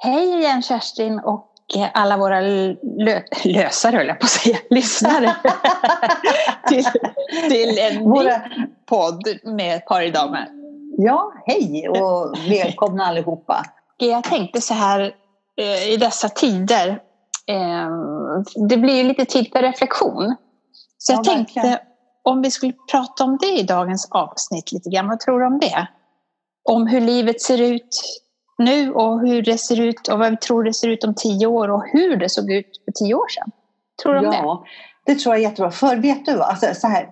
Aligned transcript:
Hej 0.00 0.38
igen 0.38 0.62
Kerstin 0.62 1.18
och 1.18 1.54
alla 1.94 2.16
våra 2.16 2.40
lö 2.40 3.22
lösare, 3.44 3.96
höll 3.96 4.06
jag 4.06 4.20
på 4.20 4.24
att 4.24 4.30
säga, 4.30 4.58
lyssnare 4.70 5.36
till, 6.68 6.84
till 7.50 7.78
en 7.78 8.04
våra... 8.04 8.42
podd 8.86 9.28
med 9.44 9.86
Paridamer. 9.86 10.48
Ja, 10.98 11.32
hej 11.46 11.88
och 11.88 12.38
välkomna 12.48 13.06
allihopa. 13.06 13.64
Jag 13.96 14.24
tänkte 14.24 14.60
så 14.60 14.74
här 14.74 15.14
eh, 15.56 15.92
i 15.92 15.96
dessa 15.96 16.28
tider, 16.28 16.88
eh, 17.46 17.88
det 18.68 18.76
blir 18.76 18.96
ju 18.96 19.02
lite 19.02 19.24
tid 19.24 19.48
för 19.52 19.62
reflektion. 19.62 20.36
Så 20.98 21.12
jag 21.12 21.18
ja, 21.18 21.24
tänkte 21.24 21.54
verkligen. 21.54 21.78
om 22.22 22.42
vi 22.42 22.50
skulle 22.50 22.72
prata 22.90 23.24
om 23.24 23.38
det 23.40 23.58
i 23.58 23.62
dagens 23.62 24.08
avsnitt 24.10 24.72
lite 24.72 24.90
grann, 24.90 25.08
vad 25.08 25.20
tror 25.20 25.40
du 25.40 25.46
om 25.46 25.58
det? 25.58 25.88
Om 26.64 26.86
hur 26.86 27.00
livet 27.00 27.42
ser 27.42 27.60
ut 27.62 27.88
nu 28.58 28.92
och 28.92 29.20
hur 29.20 29.42
det 29.42 29.58
ser 29.58 29.80
ut 29.80 30.08
och 30.08 30.18
vad 30.18 30.30
vi 30.30 30.36
tror 30.36 30.64
det 30.64 30.74
ser 30.74 30.88
ut 30.88 31.04
om 31.04 31.14
tio 31.14 31.46
år 31.46 31.70
och 31.70 31.84
hur 31.92 32.16
det 32.16 32.28
såg 32.28 32.52
ut 32.52 32.80
för 32.84 32.92
tio 32.92 33.14
år 33.14 33.28
sedan. 33.28 33.50
Tror 34.02 34.14
du 34.14 34.18
om 34.18 34.24
ja, 34.24 34.64
det? 35.06 35.12
det 35.12 35.18
tror 35.18 35.34
jag 35.34 35.44
är 35.44 35.48
jättebra. 35.48 35.70
För 35.70 35.96
vet 35.96 36.26
du 36.26 36.42
alltså, 36.42 36.66
så 36.74 36.86
här, 36.86 37.10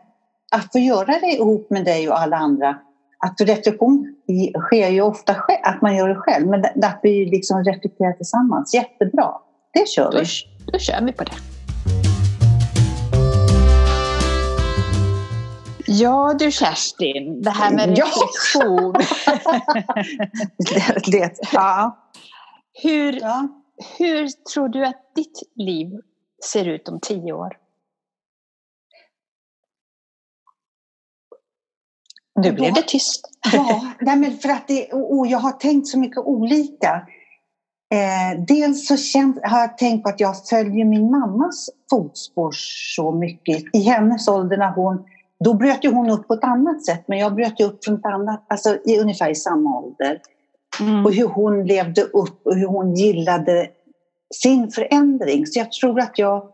att 0.52 0.72
få 0.72 0.78
göra 0.78 1.18
det 1.20 1.26
ihop 1.26 1.70
med 1.70 1.84
dig 1.84 2.08
och 2.08 2.20
alla 2.20 2.36
andra, 2.36 2.78
att 3.18 3.40
reflektion 3.40 4.14
sker 4.60 4.88
ju 4.88 5.00
ofta 5.00 5.34
själv, 5.34 5.60
att 5.62 5.82
man 5.82 5.96
gör 5.96 6.08
det 6.08 6.16
själv, 6.16 6.46
men 6.46 6.64
att 6.64 7.00
vi 7.02 7.26
liksom 7.26 7.64
reflekterar 7.64 8.12
tillsammans, 8.12 8.74
jättebra. 8.74 9.32
Det 9.72 9.88
kör 9.88 10.12
vi. 10.12 10.18
Då, 10.18 10.72
då 10.72 10.78
kör 10.78 11.04
vi 11.04 11.12
på 11.12 11.24
det. 11.24 11.55
Ja 15.86 16.34
du 16.38 16.50
Kerstin, 16.50 17.42
det 17.42 17.50
här 17.50 17.70
med 17.70 17.88
reflektion. 17.88 18.92
det, 20.58 21.10
det, 21.12 21.38
ja. 21.52 21.98
Hur, 22.82 23.20
ja. 23.20 23.48
hur 23.98 24.28
tror 24.52 24.68
du 24.68 24.86
att 24.86 25.14
ditt 25.14 25.42
liv 25.54 25.90
ser 26.44 26.64
ut 26.64 26.88
om 26.88 27.00
tio 27.00 27.32
år? 27.32 27.56
Nu 32.40 32.52
blev 32.52 32.74
det 32.74 32.82
tyst. 32.82 33.20
ja, 33.52 33.86
nej 34.00 34.16
men 34.16 34.38
för 34.38 34.48
att 34.48 34.68
det, 34.68 34.92
och 34.92 35.26
jag 35.26 35.38
har 35.38 35.52
tänkt 35.52 35.88
så 35.88 35.98
mycket 35.98 36.18
olika. 36.18 37.06
Eh, 37.94 38.44
dels 38.48 38.86
så 38.86 38.96
känt, 38.96 39.38
har 39.42 39.60
jag 39.60 39.78
tänkt 39.78 40.02
på 40.02 40.08
att 40.08 40.20
jag 40.20 40.46
följer 40.48 40.84
min 40.84 41.10
mammas 41.10 41.70
fotspår 41.90 42.50
så 42.94 43.12
mycket. 43.12 43.64
I 43.72 43.78
hennes 43.78 44.28
ålder 44.28 44.56
när 44.56 44.70
hon 44.70 45.04
då 45.44 45.54
bröt 45.54 45.84
ju 45.84 45.92
hon 45.92 46.10
upp 46.10 46.28
på 46.28 46.34
ett 46.34 46.44
annat 46.44 46.84
sätt, 46.84 47.04
men 47.08 47.18
jag 47.18 47.34
bröt 47.34 47.60
ju 47.60 47.64
upp 47.64 47.84
från 47.84 47.94
ett 47.94 48.06
annat, 48.06 48.46
alltså 48.48 48.78
i 48.84 48.98
ungefär 48.98 49.30
i 49.30 49.34
samma 49.34 49.78
ålder. 49.78 50.20
Mm. 50.80 51.06
Och 51.06 51.12
hur 51.12 51.26
hon 51.26 51.66
levde 51.66 52.02
upp 52.02 52.46
och 52.46 52.54
hur 52.54 52.66
hon 52.66 52.94
gillade 52.94 53.68
sin 54.34 54.70
förändring. 54.70 55.46
Så 55.46 55.58
jag 55.58 55.72
tror 55.72 56.00
att 56.00 56.18
jag... 56.18 56.48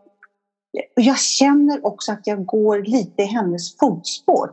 Jag 0.95 1.19
känner 1.19 1.85
också 1.85 2.11
att 2.11 2.27
jag 2.27 2.45
går 2.45 2.79
lite 2.79 3.21
i 3.21 3.25
hennes 3.25 3.77
fotspår. 3.77 4.51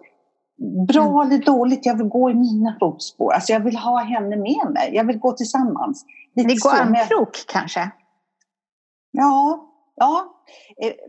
Bra 0.88 1.22
mm. 1.22 1.32
eller 1.32 1.44
dåligt, 1.44 1.86
jag 1.86 1.96
vill 1.96 2.06
gå 2.06 2.30
i 2.30 2.34
mina 2.34 2.76
fotspår. 2.80 3.32
Alltså 3.32 3.52
jag 3.52 3.60
vill 3.60 3.76
ha 3.76 3.98
henne 3.98 4.36
med 4.36 4.70
mig. 4.70 4.90
Jag 4.92 5.04
vill 5.04 5.18
gå 5.18 5.32
tillsammans. 5.32 6.04
Lite 6.34 6.48
Ni 6.48 6.56
går 6.56 6.70
armkrok 6.70 7.44
kanske? 7.46 7.90
Ja, 9.10 9.69
ja. 10.00 10.34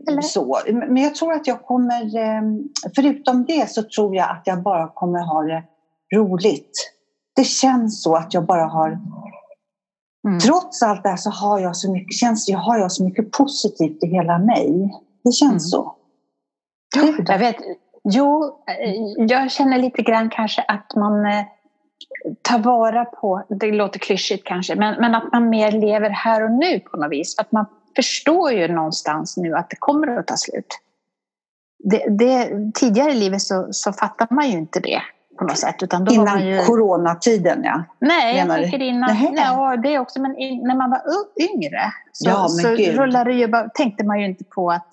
Eller? 0.08 0.22
Så. 0.22 0.58
Men 0.66 0.96
jag 0.96 1.14
tror 1.14 1.32
att 1.32 1.46
jag 1.46 1.62
kommer, 1.62 2.16
ehm, 2.16 2.68
förutom 2.94 3.44
det 3.44 3.70
så 3.70 3.82
tror 3.82 4.16
jag 4.16 4.30
att 4.30 4.42
jag 4.44 4.62
bara 4.62 4.88
kommer 4.88 5.20
ha 5.20 5.42
det 5.42 5.64
roligt. 6.16 6.92
Det 7.36 7.44
känns 7.44 8.02
så 8.02 8.16
att 8.16 8.34
jag 8.34 8.46
bara 8.46 8.64
har 8.64 8.98
mm. 10.26 10.40
Trots 10.40 10.82
allt 10.82 11.02
det 11.02 11.08
här 11.08 11.16
så 11.16 11.30
har 11.30 11.60
jag 11.60 11.76
så 11.76 11.92
mycket, 11.92 12.16
känns, 12.16 12.48
jag 12.48 12.58
har 12.58 12.78
jag 12.78 12.92
så 12.92 13.04
mycket 13.04 13.30
positivt 13.30 14.04
i 14.04 14.06
hela 14.06 14.38
mig. 14.38 14.90
Det 15.24 15.32
känns 15.32 15.50
mm. 15.50 15.58
så. 15.58 15.94
Jag 17.26 17.38
vet, 17.38 17.56
jo, 18.04 18.44
eh, 18.66 19.24
jag 19.26 19.50
känner 19.50 19.78
lite 19.78 20.02
grann 20.02 20.30
kanske 20.30 20.62
att 20.62 20.94
man 20.96 21.26
eh, 21.26 21.44
tar 22.42 22.58
vara 22.58 23.04
på, 23.04 23.42
det 23.48 23.72
låter 23.72 23.98
klyschigt 23.98 24.44
kanske, 24.44 24.76
men, 24.76 25.00
men 25.00 25.14
att 25.14 25.32
man 25.32 25.48
mer 25.48 25.72
lever 25.72 26.10
här 26.10 26.44
och 26.44 26.50
nu 26.50 26.80
på 26.80 26.96
något 26.96 27.12
vis. 27.12 27.38
Att 27.38 27.52
man 27.52 27.66
förstår 27.96 28.52
ju 28.52 28.68
någonstans 28.68 29.36
nu 29.36 29.54
att 29.54 29.70
det 29.70 29.76
kommer 29.78 30.18
att 30.18 30.26
ta 30.26 30.36
slut. 30.36 30.78
Det, 31.84 32.06
det, 32.18 32.50
tidigare 32.74 33.10
i 33.10 33.14
livet 33.14 33.42
så, 33.42 33.68
så 33.70 33.92
fattar 33.92 34.28
man 34.30 34.50
ju 34.50 34.58
inte 34.58 34.80
det 34.80 35.02
på 35.38 35.44
något 35.44 35.58
sätt. 35.58 35.82
Utan 35.82 36.04
då 36.04 36.12
innan 36.12 36.46
ju... 36.46 36.62
coronatiden 36.62 37.64
ja. 37.64 37.84
Nej, 37.98 38.36
jag 38.36 38.48
tänker 38.48 38.82
innan. 38.82 39.14
Nej. 39.14 39.32
Ja, 39.36 39.76
det 39.76 39.98
också, 39.98 40.20
men 40.20 40.32
när 40.62 40.76
man 40.76 40.90
var 40.90 41.02
yngre 41.40 41.92
så, 42.12 42.30
ja, 42.30 42.48
så 42.48 42.68
rullade 42.68 43.32
ju 43.32 43.52
tänkte 43.74 44.04
man 44.04 44.20
ju 44.20 44.26
inte 44.26 44.44
på 44.44 44.70
att, 44.70 44.86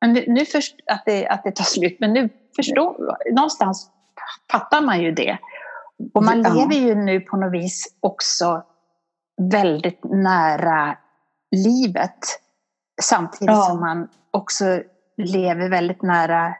men 0.00 0.12
nu, 0.12 0.24
nu 0.28 0.44
först, 0.44 0.74
att, 0.86 1.02
det, 1.06 1.28
att 1.28 1.44
det 1.44 1.52
tar 1.52 1.64
slut. 1.64 1.96
Men 2.00 2.12
nu 2.12 2.28
förstår, 2.56 3.16
någonstans 3.34 3.90
fattar 4.52 4.80
man 4.80 5.00
ju 5.00 5.12
det. 5.12 5.38
Och 6.14 6.24
man 6.24 6.42
ja. 6.42 6.54
lever 6.54 6.74
ju 6.74 6.94
nu 6.94 7.20
på 7.20 7.36
något 7.36 7.52
vis 7.52 7.96
också 8.00 8.62
väldigt 9.52 10.04
nära 10.04 10.96
livet 11.50 12.18
samtidigt 13.02 13.54
ja. 13.54 13.62
som 13.62 13.80
man 13.80 14.08
också 14.30 14.82
lever 15.16 15.68
väldigt 15.68 16.02
nära 16.02 16.54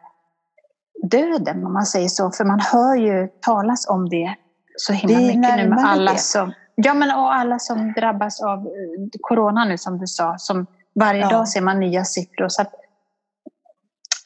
döden 1.03 1.67
om 1.67 1.73
man 1.73 1.87
säger 1.87 2.09
så. 2.09 2.31
För 2.31 2.45
man 2.45 2.61
hör 2.61 2.97
ju 2.97 3.29
talas 3.41 3.89
om 3.89 4.09
det 4.09 4.35
så 4.77 4.93
himla 4.93 5.19
det 5.19 5.27
mycket 5.27 5.57
nu 5.57 5.69
med 5.69 5.85
alla 5.85 6.17
som, 6.17 6.53
ja, 6.75 6.95
men, 6.95 7.11
och 7.11 7.35
alla 7.35 7.59
som 7.59 7.93
drabbas 7.93 8.43
av 8.43 8.59
eh, 8.59 9.09
corona 9.21 9.65
nu 9.65 9.79
som 9.79 9.99
du 9.99 10.07
sa. 10.07 10.39
Som 10.39 10.67
varje 10.95 11.21
ja. 11.21 11.31
dag 11.31 11.49
ser 11.49 11.61
man 11.61 11.81
nya 11.81 12.05
siffror. 12.05 12.49
Så 12.49 12.63
att, 12.63 12.75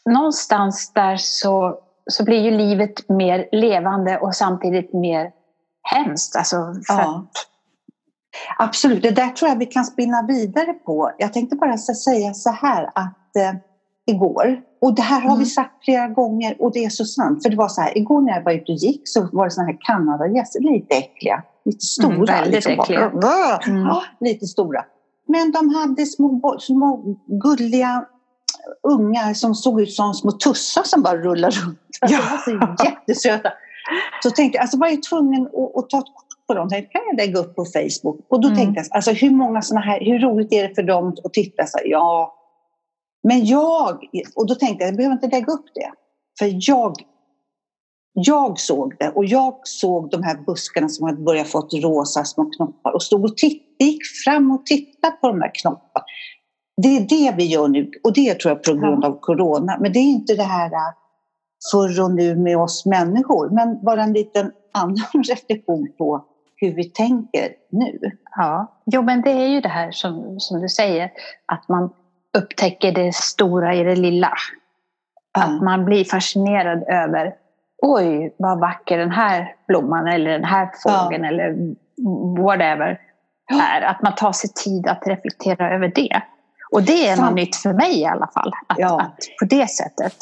någonstans 0.05 0.93
där 0.93 1.17
så, 1.17 1.79
så 2.11 2.25
blir 2.25 2.41
ju 2.41 2.51
livet 2.51 3.09
mer 3.09 3.49
levande 3.53 4.19
och 4.19 4.35
samtidigt 4.35 4.93
mer 4.93 5.33
hemskt. 5.83 6.37
Alltså 6.37 6.57
för 6.87 6.95
ja. 6.95 7.27
Absolut, 8.59 9.03
det 9.03 9.11
där 9.11 9.29
tror 9.29 9.49
jag 9.49 9.59
vi 9.59 9.67
kan 9.67 9.85
spinna 9.85 10.27
vidare 10.29 10.73
på. 10.73 11.11
Jag 11.19 11.33
tänkte 11.33 11.57
bara 11.57 11.79
säga 11.79 12.35
så 12.35 12.51
här 12.51 12.85
att 12.95 13.37
eh, 13.37 13.61
igår, 14.07 14.61
och 14.81 14.95
det 14.95 15.03
här 15.03 15.21
har 15.21 15.31
mm. 15.31 15.39
vi 15.39 15.47
sagt 15.47 15.85
flera 15.85 16.09
gånger 16.09 16.63
och 16.63 16.73
det 16.73 16.85
är 16.85 16.91
så 16.91 17.05
sant. 17.05 17.43
För 17.43 17.51
det 17.51 17.57
var 17.57 17.69
så 17.69 17.81
här, 17.81 17.99
igår 17.99 18.21
när 18.21 18.33
jag 18.33 18.45
var 18.45 18.53
ute 18.53 18.73
och 18.73 18.79
gick 18.79 19.03
så 19.05 19.29
var 19.33 19.45
det 19.45 19.51
såna 19.51 19.67
här 19.67 19.79
kanadagäss, 19.81 20.57
lite 20.61 20.95
äckliga, 20.95 21.43
lite 21.65 21.85
stora. 21.85 22.15
Mm, 22.15 22.27
väldigt 22.27 22.55
liksom, 22.55 22.73
äckliga. 22.73 23.11
Bara, 23.11 23.59
mm. 23.67 23.83
ja, 23.83 24.03
lite 24.21 24.47
stora. 24.47 24.85
Men 25.29 25.53
de 25.53 25.75
hade 25.75 26.07
små, 26.07 26.57
små 26.61 27.17
gulliga 27.27 28.05
ungar 28.83 29.35
som 29.35 29.55
såg 29.55 29.81
ut 29.81 29.93
som 29.93 30.15
små 30.15 30.33
tussar 30.33 30.83
som 30.83 31.03
bara 31.03 31.17
rullade 31.17 31.57
runt. 31.57 31.79
Alltså, 32.01 32.17
ja. 32.17 32.23
De 32.47 32.59
var 32.59 32.77
så 32.77 32.85
jättesöta. 32.85 33.53
Så 34.23 34.31
tänkte 34.31 34.57
jag, 34.57 34.63
alltså 34.63 34.79
var 34.79 34.89
jag 34.89 35.03
tvungen 35.03 35.47
att, 35.47 35.77
att 35.77 35.91
ta 35.91 35.99
ett 35.99 36.15
på 36.47 36.55
dem. 36.55 36.69
Tänkte, 36.69 36.93
kan 36.93 37.03
jag 37.07 37.17
lägga 37.17 37.41
upp 37.41 37.57
på 37.57 37.65
Facebook? 37.65 38.27
Och 38.29 38.41
då 38.41 38.49
mm. 38.49 38.59
tänkte 38.59 38.81
jag, 38.81 38.87
alltså, 38.97 39.11
hur 39.11 39.31
många 39.31 39.63
såna 39.63 39.81
här, 39.81 40.01
hur 40.01 40.19
roligt 40.19 40.53
är 40.53 40.69
det 40.69 40.75
för 40.75 40.83
dem 40.83 41.17
att 41.25 41.33
titta? 41.33 41.67
Så, 41.67 41.79
ja, 41.85 42.35
men 43.29 43.45
jag, 43.45 44.07
och 44.37 44.47
då 44.47 44.55
tänkte 44.55 44.85
jag, 44.85 44.89
jag 44.89 44.97
behöver 44.97 45.15
inte 45.15 45.37
lägga 45.37 45.53
upp 45.53 45.67
det. 45.75 45.91
För 46.39 46.69
jag, 46.69 46.95
jag 48.13 48.59
såg 48.59 48.95
det 48.99 49.11
och 49.11 49.25
jag 49.25 49.61
såg 49.63 50.11
de 50.11 50.23
här 50.23 50.37
buskarna 50.47 50.89
som 50.89 51.07
hade 51.07 51.23
börjat 51.23 51.49
få 51.49 51.61
rosa 51.61 52.25
små 52.25 52.51
knoppar 52.51 52.93
och 52.93 53.03
stod 53.03 53.25
och 53.25 53.37
tittade, 53.37 53.65
gick 53.85 54.03
fram 54.25 54.51
och 54.51 54.67
tittade 54.67 55.17
på 55.21 55.29
de 55.29 55.41
här 55.41 55.51
knopparna. 55.55 56.05
Det 56.83 56.89
är 56.89 57.01
det 57.01 57.35
vi 57.37 57.45
gör 57.45 57.69
nu 57.69 57.91
och 58.05 58.13
det 58.13 58.35
tror 58.35 58.55
jag 58.55 58.63
på 58.63 58.73
grund 58.73 59.05
av 59.05 59.21
corona. 59.21 59.79
Men 59.81 59.93
det 59.93 59.99
är 59.99 60.11
inte 60.11 60.35
det 60.35 60.43
här 60.43 60.73
äh, 60.73 60.95
förr 61.73 62.03
och 62.03 62.11
nu 62.11 62.37
med 62.37 62.59
oss 62.59 62.87
människor. 62.87 63.51
Men 63.51 63.85
bara 63.85 64.03
en 64.03 64.13
liten 64.13 64.53
annan 64.73 64.99
reflektion 65.29 65.89
på 65.99 66.25
hur 66.57 66.75
vi 66.75 66.85
tänker 66.85 67.49
nu. 67.71 67.99
Ja, 68.37 68.81
jo 68.87 69.03
men 69.03 69.23
det 69.23 69.31
är 69.31 69.47
ju 69.47 69.61
det 69.61 69.69
här 69.69 69.91
som, 69.91 70.41
som 70.41 70.61
du 70.61 70.69
säger, 70.69 71.11
att 71.47 71.69
man 71.69 71.91
upptäcker 72.39 72.93
det 72.93 73.15
stora 73.15 73.75
i 73.75 73.85
det 73.85 73.97
lilla. 73.97 74.33
Att 75.39 75.63
man 75.63 75.85
blir 75.85 76.05
fascinerad 76.05 76.83
över, 76.89 77.35
oj 77.83 78.35
vad 78.39 78.61
vacker 78.61 78.99
den 78.99 79.11
här 79.11 79.55
blomman 79.69 80.09
eller 80.09 80.31
den 80.31 80.45
här 80.45 80.71
fågeln 80.83 81.25
ja. 81.25 81.31
eller 81.31 81.75
whatever 82.43 83.01
är. 83.53 83.83
Att 83.83 84.03
man 84.03 84.15
tar 84.15 84.33
sig 84.33 84.51
tid 84.51 84.87
att 84.87 85.07
reflektera 85.07 85.75
över 85.75 85.93
det. 85.95 86.23
Och 86.73 86.83
det 86.83 87.09
är 87.09 87.17
något 87.17 87.35
nytt 87.35 87.57
för 87.57 87.73
mig 87.73 88.01
i 88.01 88.07
alla 88.07 88.27
fall. 88.35 88.53
Att, 88.67 88.79
ja. 88.79 89.01
att 89.01 89.19
på 89.41 89.45
det 89.45 89.71
sättet. 89.71 90.17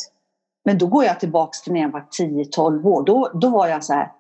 Men 0.65 0.79
då 0.79 0.87
går 0.87 1.05
jag 1.05 1.21
tillbaka 1.21 1.51
till 1.65 1.73
när 1.73 1.81
jag 1.81 1.89
var 1.89 2.05
10-12 2.21 2.85
år. 2.85 3.05
Då, 3.05 3.31
då 3.35 3.49
var 3.51 3.69
jag 3.69 3.85
så 3.85 3.93
här, 3.93 4.13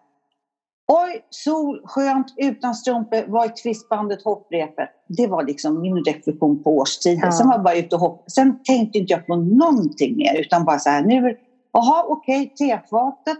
Oj, 0.94 1.24
sol, 1.30 1.80
skönt, 1.84 2.34
utan 2.36 2.74
strumpor, 2.74 3.24
var 3.26 3.46
i 3.46 3.48
twistbandet, 3.48 4.24
hopprepet. 4.24 4.88
Det 5.08 5.26
var 5.26 5.44
liksom 5.44 5.80
min 5.80 6.04
reflektion 6.04 6.62
på 6.62 6.76
årstiden. 6.76 7.20
Ja. 7.24 7.32
Sen 7.32 7.46
var 7.46 7.54
jag 7.54 7.62
bara 7.62 7.74
ute 7.74 7.94
och 7.94 8.00
hoppade. 8.00 8.30
Sen 8.30 8.62
tänkte 8.64 8.98
inte 8.98 9.12
jag 9.12 9.26
på 9.26 9.36
någonting 9.36 10.16
mer 10.16 10.40
utan 10.40 10.64
bara 10.64 10.78
så 10.78 10.90
här, 10.90 11.02
nu, 11.02 11.36
jaha 11.72 12.04
okej, 12.08 12.52
okay, 12.54 12.68
tefatet, 12.68 13.38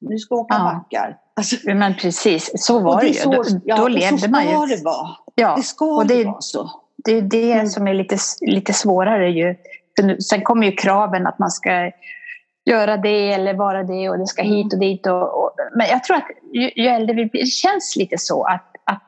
nu 0.00 0.18
ska 0.18 0.34
jag 0.34 0.40
åka 0.40 0.54
ja. 0.54 0.64
backar. 0.64 1.16
Alltså, 1.36 1.56
men 1.64 1.94
precis, 1.94 2.50
så 2.54 2.78
var 2.80 3.00
det, 3.00 3.06
ju. 3.06 3.14
Så, 3.14 3.30
då, 3.30 3.42
ja, 3.64 3.76
då 3.76 3.88
levde 3.88 4.28
man 4.28 4.44
ju. 4.44 4.76
det 4.76 4.84
vara. 4.84 5.08
Ja, 5.34 5.56
det 5.56 5.62
ska 5.62 5.84
och 5.84 6.06
det, 6.06 6.24
vara 6.24 6.40
så. 6.40 6.70
Det 7.04 7.12
är 7.12 7.22
det 7.22 7.52
mm. 7.52 7.66
som 7.66 7.88
är 7.88 7.94
lite, 7.94 8.16
lite 8.40 8.72
svårare 8.72 9.30
ju. 9.30 9.54
Sen 10.28 10.42
kommer 10.42 10.66
ju 10.66 10.72
kraven 10.72 11.26
att 11.26 11.38
man 11.38 11.50
ska 11.50 11.90
göra 12.70 12.96
det 12.96 13.32
eller 13.32 13.54
vara 13.54 13.82
det 13.82 14.10
och 14.10 14.18
det 14.18 14.26
ska 14.26 14.42
hit 14.42 14.72
och 14.72 14.78
dit. 14.78 15.06
Och, 15.06 15.44
och 15.44 15.50
men 15.76 15.86
jag 15.86 16.04
tror 16.04 16.16
att 16.16 16.28
ju, 16.52 16.70
ju 16.76 16.88
äldre 16.88 17.16
vi 17.16 17.26
blir, 17.26 17.40
det 17.40 17.46
känns 17.46 17.96
lite 17.96 18.18
så 18.18 18.42
att, 18.42 18.70
att 18.84 19.02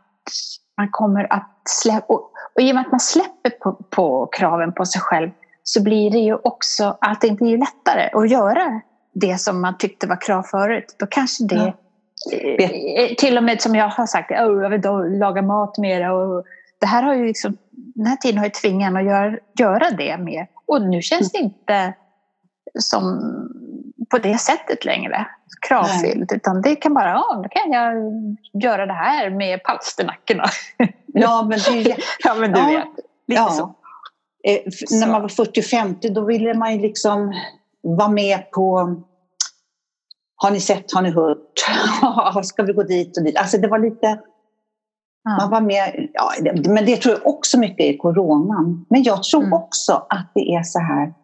man 0.77 0.89
kommer 0.91 1.33
att 1.33 1.63
släppa... 1.65 2.05
Och, 2.07 2.31
och 2.55 2.63
i 2.63 2.71
och 2.71 2.75
med 2.75 2.85
att 2.85 2.91
man 2.91 3.01
släpper 3.01 3.51
på, 3.51 3.73
på, 3.73 4.27
kraven 4.27 4.73
på 4.73 4.85
sig 4.85 5.01
själv 5.01 5.31
så 5.63 5.83
blir 5.83 6.11
det 6.11 6.19
ju 6.19 6.35
också 6.35 6.99
att 7.01 7.21
det 7.21 7.31
blir 7.31 7.59
lättare 7.59 8.11
att 8.13 8.31
göra 8.31 8.81
det 9.15 9.41
som 9.41 9.61
man 9.61 9.79
tyckte 9.79 10.07
var 10.07 10.21
krav 10.21 10.43
förut. 10.43 10.97
Då 10.99 11.07
kanske 11.07 11.45
det... 11.45 11.57
Ja. 11.57 11.73
Eh, 12.33 13.15
till 13.15 13.37
och 13.39 13.45
med 13.45 13.63
som 13.63 13.75
jag 13.75 13.89
har 13.89 14.07
sagt, 14.07 14.31
oh, 14.31 14.63
jag 14.63 14.71
vill 14.71 15.19
laga 15.19 15.43
mat 15.43 15.79
mera. 15.79 16.13
Och 16.13 16.45
det 16.81 16.87
här 16.87 17.03
har 17.03 17.15
ju 17.15 17.27
liksom, 17.27 17.57
den 17.71 18.07
här 18.07 18.17
tiden 18.17 18.39
har 18.39 18.45
ju 18.45 18.51
tvingat 18.51 18.91
en 18.91 18.97
att 18.97 19.05
göra, 19.05 19.37
göra 19.59 19.91
det 19.91 20.19
mer. 20.19 20.47
Och 20.67 20.83
nu 20.83 21.03
känns 21.03 21.33
det 21.33 21.39
inte 21.39 21.95
som 22.79 23.21
på 24.11 24.19
det 24.19 24.39
sättet 24.39 24.85
längre 24.85 25.27
kravfyllt. 25.69 26.33
Utan 26.33 26.63
det 26.63 26.77
kan 26.77 26.95
bara, 26.95 27.09
ja, 27.09 27.41
då 27.43 27.49
kan 27.49 27.73
jag 27.73 27.95
göra 28.63 28.87
det 28.87 28.93
här 28.93 29.31
med 29.31 29.63
palsternackorna. 29.63 30.45
Ja, 31.15 31.47
men, 31.49 31.59
det, 31.59 31.97
ja, 32.25 32.35
men 32.35 32.53
du 32.53 32.59
ja, 32.59 32.67
vet. 32.67 33.05
Lite 33.27 33.41
ja. 33.43 33.51
så. 33.51 33.75
Eh, 34.45 34.61
när 35.01 35.07
man 35.07 35.23
var 35.23 35.29
40-50 35.29 36.15
då 36.15 36.25
ville 36.25 36.55
man 36.55 36.73
ju 36.73 36.81
liksom 36.81 37.35
vara 37.83 38.09
med 38.09 38.51
på 38.51 38.97
har 40.37 40.51
ni 40.51 40.61
sett, 40.61 40.93
har 40.93 41.03
ni 41.03 41.11
hört? 41.11 42.45
Ska 42.45 42.63
vi 42.63 42.73
gå 42.73 42.83
dit 42.83 43.17
och 43.17 43.25
dit? 43.25 43.37
Alltså 43.37 43.59
det 43.59 43.69
var 43.69 43.79
lite... 43.79 44.19
Ja. 45.25 45.37
Man 45.37 45.51
var 45.51 45.61
med, 45.61 46.09
ja, 46.13 46.33
men 46.65 46.87
det 46.87 46.97
tror 46.97 47.15
jag 47.15 47.27
också 47.27 47.59
mycket 47.59 47.81
är 47.81 47.97
coronan. 47.97 48.87
Men 48.91 49.03
jag 49.03 49.23
tror 49.23 49.41
mm. 49.41 49.53
också 49.53 50.07
att 50.09 50.31
det 50.35 50.55
är 50.55 50.63
så 50.63 50.79
här, 50.79 51.15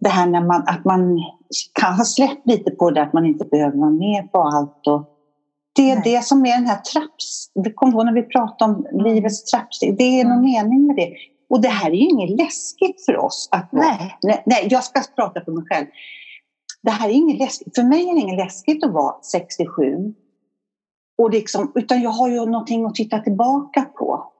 det 0.00 0.08
här 0.08 0.26
när 0.26 0.40
man, 0.40 0.64
att 0.66 0.84
man 0.84 1.20
kan 1.80 1.94
ha 1.94 2.04
släppt 2.04 2.46
lite 2.46 2.70
på 2.70 2.90
det, 2.90 3.02
att 3.02 3.12
man 3.12 3.26
inte 3.26 3.44
behöver 3.44 3.76
vara 3.76 3.90
med 3.90 4.32
på 4.32 4.38
allt. 4.38 4.86
Och 4.86 5.14
det 5.74 5.90
är 5.90 5.94
Nej. 5.94 6.02
det 6.04 6.24
som 6.24 6.46
är 6.46 6.56
den 6.56 6.66
här 6.66 6.80
trapps... 6.80 7.50
Vi 7.54 7.72
kom 7.72 7.92
på 7.92 8.02
när 8.02 8.12
vi 8.12 8.22
pratade 8.22 8.72
om 8.72 8.86
mm. 8.86 9.04
livets 9.04 9.44
trappsteg. 9.44 9.98
Det 9.98 10.04
är 10.04 10.24
mm. 10.24 10.36
någon 10.36 10.44
mening 10.44 10.86
med 10.86 10.96
det. 10.96 11.12
Och 11.50 11.60
det 11.60 11.68
här 11.68 11.90
är 11.90 11.94
ju 11.94 12.08
inget 12.08 12.30
läskigt 12.30 13.04
för 13.04 13.16
oss. 13.16 13.48
Att 13.52 13.72
nej. 13.72 14.16
nej. 14.22 14.42
nej, 14.46 14.68
jag 14.70 14.84
ska 14.84 15.02
prata 15.16 15.44
för 15.44 15.52
mig 15.52 15.64
själv. 15.68 15.86
Det 16.82 16.90
här 16.90 17.08
är 17.08 17.12
inget 17.12 17.38
läskigt. 17.38 17.76
För 17.76 17.82
mig 17.82 18.08
är 18.08 18.14
det 18.14 18.20
inget 18.20 18.38
läskigt 18.38 18.84
att 18.84 18.92
vara 18.92 19.14
67. 19.22 20.14
Och 21.18 21.30
liksom, 21.30 21.72
utan 21.74 22.02
jag 22.02 22.10
har 22.10 22.28
ju 22.28 22.46
någonting 22.46 22.84
att 22.84 22.94
titta 22.94 23.18
tillbaka 23.18 23.82
på. 23.82 24.32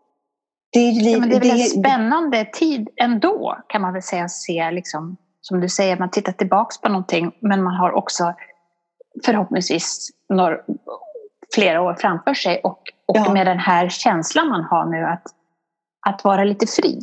Det 0.72 0.78
är, 0.78 1.12
ja, 1.12 1.18
men 1.18 1.28
det 1.28 1.36
är 1.36 1.40
väl 1.40 1.50
en 1.50 1.66
spännande 1.66 2.44
tid 2.44 2.88
ändå, 2.96 3.56
kan 3.68 3.82
man 3.82 3.92
väl 3.92 4.02
säga. 4.02 4.28
Se, 4.28 4.70
liksom, 4.70 5.16
som 5.48 5.60
du 5.60 5.68
säger, 5.68 5.98
man 5.98 6.10
tittar 6.10 6.32
tillbaka 6.32 6.74
på 6.82 6.88
någonting, 6.88 7.32
men 7.40 7.62
man 7.62 7.74
har 7.74 7.92
också 7.92 8.34
förhoppningsvis 9.24 10.10
några, 10.28 10.56
flera 11.54 11.82
år 11.82 11.94
framför 11.94 12.34
sig. 12.34 12.60
Och, 12.64 12.82
och 13.06 13.16
ja. 13.16 13.32
med 13.32 13.46
den 13.46 13.58
här 13.58 13.88
känslan 13.88 14.48
man 14.48 14.64
har 14.64 14.86
nu 14.86 15.04
att, 15.04 15.22
att 16.06 16.24
vara 16.24 16.44
lite 16.44 16.66
fri. 16.66 17.00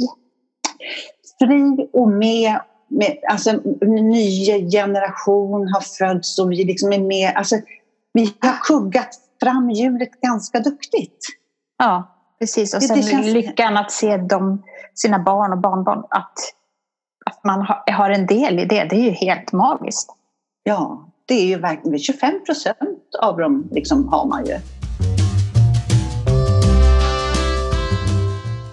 Fri 1.39 1.89
och 1.93 2.09
med 2.09 2.59
med, 2.87 3.17
alltså, 3.29 3.49
en 3.81 3.95
ny 3.95 4.45
generation 4.71 5.67
har 5.73 5.81
fötts 5.81 6.39
och 6.39 6.51
vi 6.51 6.63
liksom 6.63 6.93
är 6.93 6.99
med. 6.99 7.33
Alltså, 7.35 7.55
vi 8.13 8.33
har 8.39 8.59
kuggat 8.63 9.09
fram 9.43 9.69
hjulet 9.69 10.21
ganska 10.21 10.59
duktigt. 10.59 11.17
Ja, 11.77 12.15
precis. 12.39 12.73
Och 12.73 12.83
sen 12.83 12.95
det, 12.95 13.01
det 13.01 13.11
känns... 13.11 13.27
lyckan 13.27 13.77
att 13.77 13.91
se 13.91 14.17
dem, 14.17 14.63
sina 14.93 15.19
barn 15.19 15.51
och 15.51 15.57
barnbarn, 15.57 16.03
att 16.09 16.33
man 17.45 17.67
har 17.87 18.09
en 18.09 18.25
del 18.25 18.59
i 18.59 18.65
det, 18.65 18.83
det 18.83 18.95
är 18.95 19.03
ju 19.03 19.11
helt 19.11 19.51
magiskt. 19.51 20.09
Ja, 20.63 21.09
det 21.25 21.33
är 21.33 21.45
ju 21.45 21.59
verkligen 21.59 21.99
25 21.99 22.45
procent 22.45 23.15
av 23.21 23.37
dem 23.37 23.69
liksom 23.71 24.07
har 24.07 24.27
man 24.27 24.45
ju. 24.45 24.57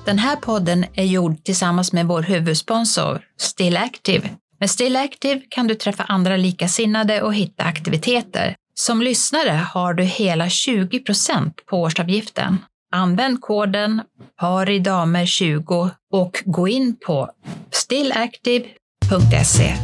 Den 0.04 0.18
här 0.18 0.36
podden 0.36 0.84
är 0.94 1.04
gjord 1.04 1.44
tillsammans 1.44 1.92
med 1.92 2.06
vår 2.06 2.22
huvudsponsor 2.22 3.22
Still 3.40 3.76
Active. 3.76 4.28
Med 4.60 4.70
Still 4.70 4.96
Active 4.96 5.40
kan 5.48 5.66
du 5.66 5.74
träffa 5.74 6.02
andra 6.02 6.36
likasinnade 6.36 7.22
och 7.22 7.34
hitta 7.34 7.64
aktiviteter. 7.64 8.54
Som 8.74 9.02
lyssnare 9.02 9.50
har 9.50 9.94
du 9.94 10.02
hela 10.02 10.46
20% 10.46 11.52
på 11.66 11.80
årsavgiften. 11.80 12.58
Använd 12.94 13.40
koden 13.40 14.02
paridamer20 14.40 15.90
och 16.12 16.42
gå 16.44 16.68
in 16.68 16.96
på 17.06 17.30
stillactive.se. 17.70 19.74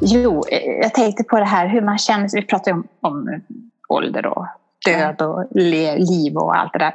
Jo, 0.00 0.44
jag 0.82 0.94
tänkte 0.94 1.24
på 1.24 1.38
det 1.38 1.44
här 1.44 1.68
hur 1.68 1.80
man 1.80 1.98
känner 1.98 2.28
sig. 2.28 2.40
Vi 2.40 2.46
pratar 2.46 2.70
ju 2.70 2.74
om, 2.74 2.88
om 3.00 3.40
ålder 3.88 4.26
och 4.26 4.46
död 4.86 5.22
och 5.22 5.46
liv 5.50 6.36
och 6.36 6.56
allt 6.56 6.72
det 6.72 6.78
där. 6.78 6.94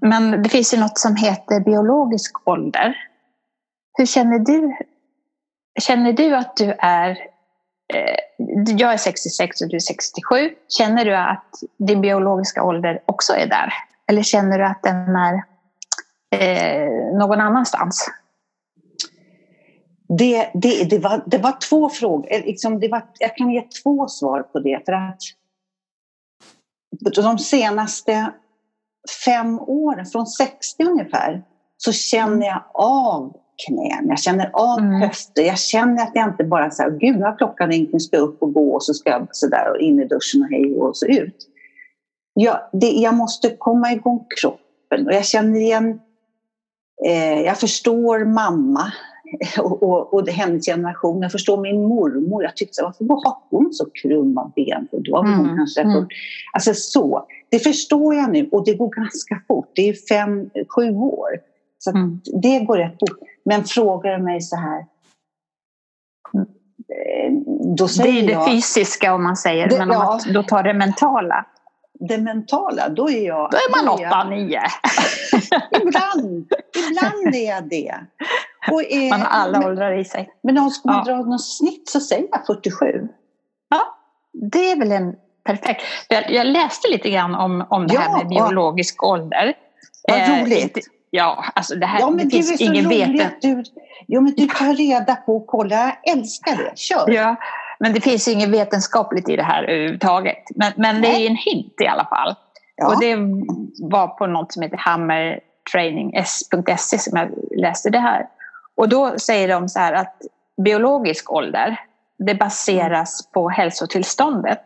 Men 0.00 0.42
det 0.42 0.48
finns 0.48 0.74
ju 0.74 0.78
något 0.78 0.98
som 0.98 1.16
heter 1.16 1.60
biologisk 1.60 2.48
ålder. 2.48 2.96
Hur 3.98 4.06
känner 4.06 4.38
du? 4.38 4.76
Känner 5.80 6.12
du 6.12 6.36
att 6.36 6.56
du 6.56 6.74
är... 6.78 7.18
Eh, 7.94 8.16
jag 8.76 8.92
är 8.92 8.96
66 8.96 9.60
och 9.60 9.68
du 9.68 9.76
är 9.76 9.80
67. 9.80 10.50
Känner 10.68 11.04
du 11.04 11.16
att 11.16 11.54
din 11.78 12.00
biologiska 12.00 12.62
ålder 12.62 13.02
också 13.06 13.32
är 13.32 13.46
där? 13.46 13.72
Eller 14.06 14.22
känner 14.22 14.58
du 14.58 14.64
att 14.64 14.82
den 14.82 15.16
är 15.16 15.34
eh, 16.30 17.18
någon 17.18 17.40
annanstans? 17.40 18.10
Det, 20.08 20.50
det, 20.54 20.84
det, 20.84 20.98
var, 20.98 21.22
det 21.26 21.38
var 21.38 21.56
två 21.68 21.88
frågor. 21.88 22.30
Liksom 22.30 22.80
det 22.80 22.88
var, 22.88 23.02
jag 23.18 23.36
kan 23.36 23.50
ge 23.50 23.62
två 23.82 24.08
svar 24.08 24.42
på 24.42 24.60
det. 24.60 24.82
För 24.86 24.92
att 24.92 25.22
de 27.14 27.38
senaste 27.38 28.32
fem 29.24 29.60
åren, 29.60 30.06
från 30.06 30.26
60 30.26 30.84
ungefär, 30.84 31.42
så 31.76 31.92
känner 31.92 32.46
jag 32.46 32.62
av 32.74 33.36
knän, 33.66 34.08
jag 34.08 34.18
känner 34.18 34.50
av 34.52 34.78
mm. 34.78 35.00
höfter. 35.00 35.42
Jag 35.42 35.58
känner 35.58 36.02
att 36.02 36.10
jag 36.14 36.28
inte 36.28 36.44
bara 36.44 36.70
så 36.70 36.90
gud 36.90 37.16
nu 37.16 37.24
har 37.24 37.38
klockan 37.38 37.70
ringt, 37.70 37.92
nu 37.92 38.00
ska 38.00 38.16
jag 38.16 38.28
upp 38.28 38.42
och 38.42 38.52
gå 38.52 38.74
och 38.74 38.82
så 38.82 38.94
ska 38.94 39.10
jag 39.10 39.28
så 39.30 39.48
där 39.48 39.70
och 39.70 39.78
in 39.78 40.00
i 40.00 40.04
duschen 40.04 40.42
och 40.42 40.48
hej 40.50 40.74
och 40.76 40.96
så 40.96 41.06
ut. 41.06 41.48
Jag, 42.34 42.60
det, 42.72 42.90
jag 42.90 43.14
måste 43.14 43.56
komma 43.58 43.92
igång 43.92 44.26
kroppen 44.40 45.06
och 45.06 45.12
jag 45.12 45.24
känner 45.24 45.60
igen, 45.60 46.00
eh, 47.06 47.40
jag 47.40 47.58
förstår 47.58 48.24
mamma 48.24 48.92
och, 49.58 49.82
och, 49.82 50.14
och 50.14 50.28
hennes 50.28 50.66
generation. 50.66 51.22
Jag 51.22 51.32
förstår 51.32 51.60
min 51.60 51.82
mormor. 51.82 52.42
Jag 52.42 52.56
tyckte, 52.56 52.82
varför 52.82 53.04
har 53.04 53.36
hon 53.50 53.72
så 53.72 53.86
krumma 54.02 54.52
ben? 54.56 54.88
För 54.90 55.00
då 55.00 55.16
har 55.16 55.22
hon 55.22 55.44
mm. 55.44 55.56
kanske 55.56 55.80
mm. 55.80 56.06
Alltså 56.52 56.74
så. 56.74 57.26
Det 57.50 57.58
förstår 57.58 58.14
jag 58.14 58.32
nu 58.32 58.48
och 58.52 58.64
det 58.64 58.74
går 58.74 58.90
ganska 58.90 59.42
fort. 59.48 59.70
Det 59.74 59.88
är 59.88 59.94
fem, 60.08 60.50
sju 60.76 60.90
år. 60.90 61.47
Så 61.78 61.90
mm. 61.90 62.20
det 62.42 62.58
går 62.58 62.78
rätt 62.78 62.98
fort. 63.00 63.18
Men 63.44 63.64
frågar 63.64 64.18
du 64.18 64.24
mig 64.24 64.40
så 64.40 64.56
här. 64.56 64.78
Eh, 66.88 67.32
då 67.76 67.88
säger 67.88 68.12
det 68.12 68.18
är 68.20 68.26
det 68.26 68.32
jag, 68.32 68.50
fysiska 68.50 69.14
om 69.14 69.22
man 69.22 69.36
säger, 69.36 69.68
det, 69.68 69.78
men 69.78 69.90
om 69.90 69.96
ja, 69.96 70.20
då 70.32 70.42
tar 70.42 70.62
det 70.62 70.74
mentala. 70.74 71.46
Det 72.00 72.18
mentala, 72.18 72.88
då 72.88 73.10
är 73.10 73.26
jag... 73.26 73.50
Då 73.50 73.56
är 73.56 73.84
man 73.84 73.94
åtta, 73.94 74.24
nio. 74.24 74.60
ibland, 75.82 76.46
ibland 76.88 77.34
är 77.34 77.48
jag 77.48 77.68
det. 77.68 77.94
Och 78.70 78.82
är, 78.82 79.10
man 79.10 79.20
har 79.20 79.28
alla 79.28 79.66
åldrar 79.66 79.98
i 79.98 80.04
sig. 80.04 80.30
Men 80.42 80.58
om 80.58 80.72
man 80.84 81.04
ja. 81.06 81.12
dra 81.12 81.22
något 81.22 81.44
snitt 81.44 81.88
så 81.88 82.00
säger 82.00 82.28
jag 82.30 82.46
47. 82.46 83.08
Ja, 83.68 83.98
det 84.32 84.70
är 84.70 84.78
väl 84.78 84.92
en 84.92 85.16
perfekt. 85.44 85.82
Jag, 86.08 86.30
jag 86.30 86.46
läste 86.46 86.88
lite 86.88 87.10
grann 87.10 87.34
om, 87.34 87.66
om 87.70 87.86
det 87.86 87.94
ja, 87.94 88.00
här 88.00 88.18
med 88.18 88.28
biologisk 88.28 89.02
ålder. 89.02 89.54
Vad 90.08 90.18
eh, 90.18 90.42
roligt. 90.42 90.78
Ja, 91.10 91.44
alltså 91.54 91.74
det 91.74 91.86
här 91.86 92.00
ja, 92.00 92.10
men 92.10 92.28
det 92.28 92.30
finns 92.30 92.60
ingen 92.60 92.88
veten... 92.88 93.30
Du, 93.40 93.64
jo, 94.06 94.20
men 94.20 94.34
du 94.36 94.46
tar 94.46 94.74
reda 94.74 95.16
på 95.16 95.36
och 95.36 95.46
kollar. 95.46 95.98
Jag 96.02 96.18
älskar 96.18 96.56
det. 96.56 96.78
Kör! 96.78 97.10
Ja, 97.10 97.36
men 97.78 97.92
det 97.92 98.00
finns 98.00 98.28
inget 98.28 98.48
vetenskapligt 98.48 99.28
i 99.28 99.36
det 99.36 99.42
här 99.42 99.62
överhuvudtaget. 99.62 100.44
Men, 100.54 100.72
men 100.76 101.02
det 101.02 101.08
är 101.08 101.26
en 101.26 101.36
hint 101.36 101.74
i 101.80 101.86
alla 101.86 102.04
fall. 102.04 102.34
Ja. 102.76 102.88
Och 102.88 103.00
det 103.00 103.16
var 103.80 104.08
på 104.08 104.26
något 104.26 104.52
som 104.52 104.62
heter 104.62 104.76
hammertraining.se 104.76 106.98
som 106.98 107.18
jag 107.18 107.30
läste 107.56 107.90
det 107.90 107.98
här. 107.98 108.26
Och 108.74 108.88
då 108.88 109.18
säger 109.18 109.48
de 109.48 109.68
så 109.68 109.78
här 109.78 109.92
att 109.92 110.16
biologisk 110.64 111.32
ålder 111.32 111.80
det 112.18 112.34
baseras 112.34 113.28
på 113.32 113.48
hälsotillståndet. 113.48 114.62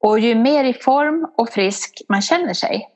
Och 0.00 0.18
ju 0.18 0.34
mer 0.34 0.64
i 0.64 0.74
form 0.74 1.26
och 1.36 1.48
frisk 1.48 2.02
man 2.08 2.22
känner 2.22 2.54
sig, 2.54 2.88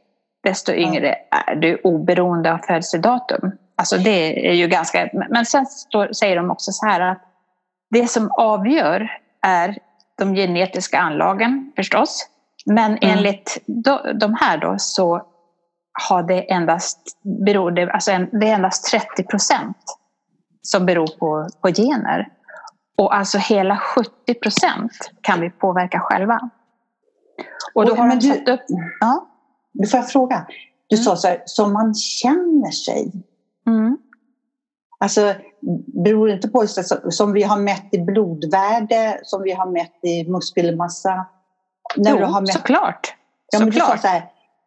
desto 0.47 0.73
yngre 0.73 1.15
är 1.31 1.57
du 1.57 1.81
oberoende 1.85 2.53
av 2.53 2.59
födelsedatum. 2.59 3.53
Alltså 3.77 3.97
det 3.97 4.49
är 4.49 4.53
ju 4.53 4.69
ganska... 4.69 5.11
Men 5.31 5.47
sen 5.47 5.67
säger 6.17 6.37
de 6.37 6.51
också 6.51 6.73
så 6.73 6.87
här 6.87 7.01
att 7.01 7.23
det 7.91 8.11
som 8.11 8.31
avgör 8.31 9.13
är 9.43 9.79
de 10.19 10.35
genetiska 10.35 10.99
anlagen 10.99 11.73
förstås. 11.77 12.29
Men 12.67 12.99
mm. 12.99 13.19
enligt 13.19 13.59
de 14.15 14.35
här 14.41 14.59
då 14.59 14.75
så 14.79 15.23
har 16.09 16.23
det 16.23 16.53
endast, 16.53 16.99
beror 17.47 17.71
det, 17.71 17.91
alltså 17.91 18.11
det 18.33 18.49
är 18.49 18.55
endast 18.55 18.91
30 18.91 19.23
procent 19.23 19.77
som 20.63 20.87
beror 20.87 21.07
på, 21.19 21.49
på 21.61 21.69
gener. 21.69 22.29
Och 22.99 23.15
alltså 23.15 23.39
hela 23.39 23.77
70 23.77 24.35
procent 24.35 24.93
kan 25.21 25.41
vi 25.41 25.51
påverka 25.51 26.01
själva. 26.01 26.51
Och 27.75 27.87
då 27.87 27.95
har 27.95 28.09
de 28.09 28.21
satt 28.21 28.49
upp... 28.49 28.61
Ja. 29.01 29.27
Du 29.79 29.89
får 29.89 30.01
jag 30.01 30.11
fråga? 30.11 30.47
Du 30.87 30.97
mm. 30.97 31.05
sa 31.05 31.17
så 31.17 31.29
här, 31.29 31.43
som 31.47 31.73
man 31.73 31.95
känner 31.95 32.71
sig. 32.71 33.13
Mm. 33.67 33.99
Alltså, 34.99 35.35
beror 36.05 36.31
inte 36.31 36.49
på, 36.49 36.67
som 37.09 37.33
vi 37.33 37.43
har 37.43 37.59
mätt 37.59 37.89
i 37.93 37.99
blodvärde, 37.99 39.21
som 39.23 39.43
vi 39.43 39.53
har 39.53 39.67
mätt 39.67 40.05
i 40.05 40.31
muskelmassa? 40.31 41.27
När 41.97 42.11
jo, 42.11 42.17
du 42.17 42.25
har 42.25 42.41
mätt... 42.41 42.53
såklart. 42.53 43.15
Ja, 43.53 43.59
men 43.59 43.73
såklart. 43.73 43.93
Du 43.93 43.99
sa 43.99 44.03
så 44.03 44.09
här, 44.09 44.23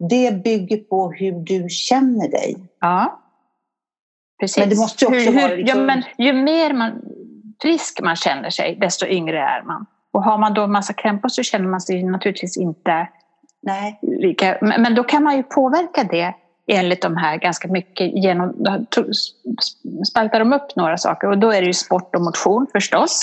det 0.09 0.43
bygger 0.43 0.77
på 0.77 1.11
hur 1.11 1.31
du 1.31 1.69
känner 1.69 2.27
dig. 2.27 2.57
Ja. 2.79 3.21
Precis. 4.39 4.57
Men 4.57 4.69
det 4.69 4.75
måste 4.75 5.05
också 5.05 5.19
hur, 5.19 5.41
vara 5.41 5.55
liksom... 5.55 5.79
ja, 5.79 5.85
men 5.85 6.03
ju 6.17 6.33
mer 6.33 6.73
man, 6.73 7.01
frisk 7.61 8.01
man 8.01 8.15
känner 8.15 8.49
sig, 8.49 8.77
desto 8.81 9.05
yngre 9.05 9.39
är 9.39 9.63
man. 9.63 9.85
Och 10.11 10.23
har 10.23 10.37
man 10.37 10.53
då 10.53 10.67
massa 10.67 10.93
krämpor 10.93 11.29
så 11.29 11.43
känner 11.43 11.67
man 11.67 11.81
sig 11.81 12.03
naturligtvis 12.03 12.57
inte 12.57 13.07
Nej. 13.61 13.99
lika... 14.01 14.57
Men 14.61 14.95
då 14.95 15.03
kan 15.03 15.23
man 15.23 15.37
ju 15.37 15.43
påverka 15.43 16.03
det 16.03 16.33
enligt 16.67 17.01
de 17.01 17.17
här 17.17 17.37
ganska 17.37 17.67
mycket 17.67 18.11
genom... 18.13 18.53
Spaltar 20.09 20.39
de 20.39 20.53
upp 20.53 20.75
några 20.75 20.97
saker 20.97 21.29
och 21.29 21.37
då 21.37 21.51
är 21.51 21.61
det 21.61 21.67
ju 21.67 21.73
sport 21.73 22.15
och 22.15 22.21
motion 22.21 22.67
förstås. 22.71 23.21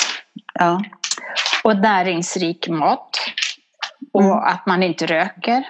Ja. 0.55 0.83
Och 1.65 1.77
näringsrik 1.77 2.69
mat. 2.69 3.11
Och 4.13 4.23
mm. 4.23 4.39
att 4.39 4.67
man 4.67 4.83
inte 4.83 5.07
röker. 5.07 5.67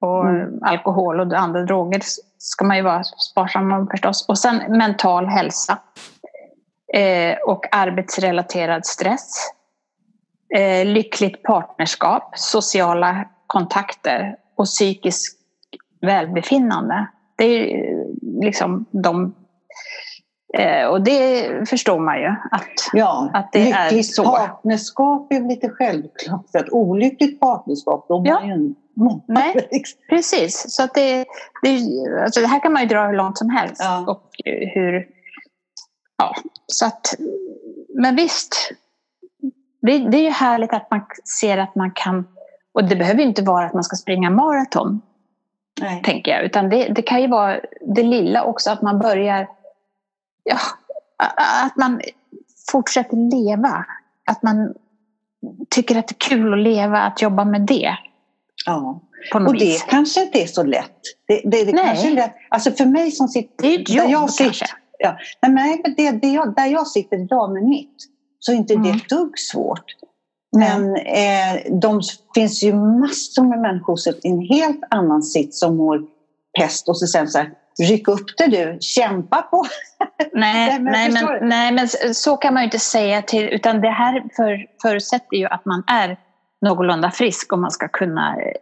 Och 0.00 0.28
mm. 0.28 0.58
alkohol 0.62 1.20
och 1.20 1.32
andra 1.32 1.62
droger 1.62 2.00
ska 2.38 2.64
man 2.64 2.76
ju 2.76 2.82
vara 2.82 3.04
sparsam 3.04 3.68
med 3.68 3.86
förstås. 3.90 4.28
Och 4.28 4.38
sen 4.38 4.56
mental 4.56 5.26
hälsa. 5.26 5.78
Eh, 6.94 7.36
och 7.38 7.74
arbetsrelaterad 7.74 8.86
stress. 8.86 9.52
Eh, 10.54 10.84
lyckligt 10.86 11.42
partnerskap, 11.42 12.32
sociala 12.34 13.24
kontakter 13.52 14.36
och 14.56 14.64
psykisk 14.64 15.38
välbefinnande. 16.00 17.06
Det 17.36 17.44
är 17.44 18.06
liksom 18.42 18.84
de 18.90 19.34
eh, 20.54 20.86
och 20.86 21.02
det 21.02 21.48
förstår 21.68 21.98
man 22.00 22.20
ju 22.20 22.28
att, 22.50 22.90
ja, 22.92 23.30
att 23.34 23.52
det 23.52 23.70
är 23.70 24.02
så. 24.02 24.24
partnerskap 24.24 25.32
är 25.32 25.48
lite 25.48 25.68
självklart. 25.68 26.54
Ett 26.54 26.72
olyckligt 26.72 27.40
partnerskap, 27.40 28.08
då 28.08 28.22
ja. 28.24 28.40
man 28.40 28.48
ju 28.48 28.74
Nej, 29.28 29.68
precis. 30.08 30.64
Så 30.68 30.82
att 30.82 30.94
det, 30.94 31.24
det, 31.62 31.78
alltså 32.24 32.40
det 32.40 32.46
här 32.46 32.60
kan 32.60 32.72
man 32.72 32.82
ju 32.82 32.88
dra 32.88 33.06
hur 33.06 33.16
långt 33.16 33.38
som 33.38 33.50
helst. 33.50 33.82
Ja. 33.84 34.04
Och 34.08 34.30
hur, 34.74 35.06
ja, 36.18 36.34
så 36.66 36.86
att, 36.86 37.14
men 37.94 38.16
visst, 38.16 38.72
det, 39.82 39.98
det 39.98 40.16
är 40.16 40.22
ju 40.22 40.30
härligt 40.30 40.72
att 40.72 40.90
man 40.90 41.00
ser 41.40 41.58
att 41.58 41.74
man 41.74 41.90
kan, 41.94 42.28
och 42.74 42.84
det 42.84 42.96
behöver 42.96 43.22
inte 43.22 43.42
vara 43.42 43.66
att 43.66 43.74
man 43.74 43.84
ska 43.84 43.96
springa 43.96 44.30
maraton, 44.30 45.00
Nej. 45.80 46.02
tänker 46.02 46.30
jag, 46.30 46.44
utan 46.44 46.68
det, 46.68 46.88
det 46.88 47.02
kan 47.02 47.20
ju 47.20 47.28
vara 47.28 47.60
det 47.94 48.02
lilla 48.02 48.44
också, 48.44 48.70
att 48.70 48.82
man 48.82 48.98
börjar, 48.98 49.48
ja, 50.44 50.58
att 51.64 51.76
man 51.76 52.00
fortsätter 52.70 53.16
leva, 53.16 53.86
att 54.30 54.42
man 54.42 54.74
tycker 55.70 55.98
att 55.98 56.08
det 56.08 56.14
är 56.14 56.28
kul 56.28 56.52
att 56.52 56.58
leva, 56.58 56.98
att 56.98 57.22
jobba 57.22 57.44
med 57.44 57.60
det. 57.60 57.96
Ja, 58.66 59.00
och 59.34 59.52
det 59.52 59.64
vis. 59.64 59.86
kanske 59.88 60.22
inte 60.22 60.42
är 60.42 60.46
så 60.46 60.62
lätt. 60.62 61.00
Det, 61.26 61.40
det, 61.44 61.64
det 61.64 61.72
Nej. 61.72 61.84
kanske 61.86 62.10
är 62.10 62.14
lätt. 62.14 62.34
Alltså 62.48 62.70
för 62.70 62.86
mig 62.86 63.10
som 63.10 63.28
sitter... 63.28 63.62
Det 63.62 63.74
är 63.74 63.80
ett 63.80 63.88
jobb 63.90 64.10
jag 64.10 64.30
sitter, 64.30 64.44
kanske. 64.44 64.66
Ja, 64.98 65.16
nej, 65.48 65.80
men 65.84 65.94
det, 65.96 66.10
det 66.10 66.28
jag, 66.28 66.54
där 66.54 66.66
jag 66.66 66.86
sitter 66.86 67.18
idag 67.18 67.52
med 67.52 67.62
mitt 67.62 67.96
så 68.38 68.52
är 68.52 68.56
inte 68.56 68.74
mm. 68.74 68.84
det 68.84 68.98
ett 68.98 69.08
dugg 69.08 69.38
svårt. 69.38 69.84
Men 70.56 70.96
eh, 70.96 71.78
de 71.80 72.00
finns 72.34 72.62
ju 72.62 72.74
massor 72.74 73.44
med 73.48 73.60
människor 73.60 73.98
i 74.22 74.28
en 74.28 74.40
helt 74.40 74.80
annan 74.90 75.22
sitt 75.22 75.54
som 75.54 75.76
mår 75.76 76.02
pest 76.58 76.88
och 76.88 76.98
så 76.98 77.06
sen 77.06 77.28
så 77.28 77.38
här, 77.38 77.50
ryck 77.88 78.08
upp 78.08 78.36
det 78.38 78.46
du, 78.46 78.78
kämpa 78.80 79.42
på. 79.42 79.64
Nej, 80.32 80.80
men, 80.80 80.92
nej, 80.92 81.12
men, 81.12 81.48
nej, 81.48 81.72
men 81.72 82.14
så 82.14 82.36
kan 82.36 82.54
man 82.54 82.62
ju 82.62 82.64
inte 82.64 82.78
säga 82.78 83.22
till, 83.22 83.48
utan 83.48 83.80
det 83.80 83.90
här 83.90 84.22
för, 84.36 84.66
förutsätter 84.82 85.36
ju 85.36 85.46
att 85.46 85.64
man 85.64 85.84
är 85.86 86.16
någorlunda 86.60 87.10
frisk 87.10 87.52
om 87.52 87.60
man 87.60 87.70
ska 87.70 87.88
kunna 87.88 88.36
eh, 88.36 88.52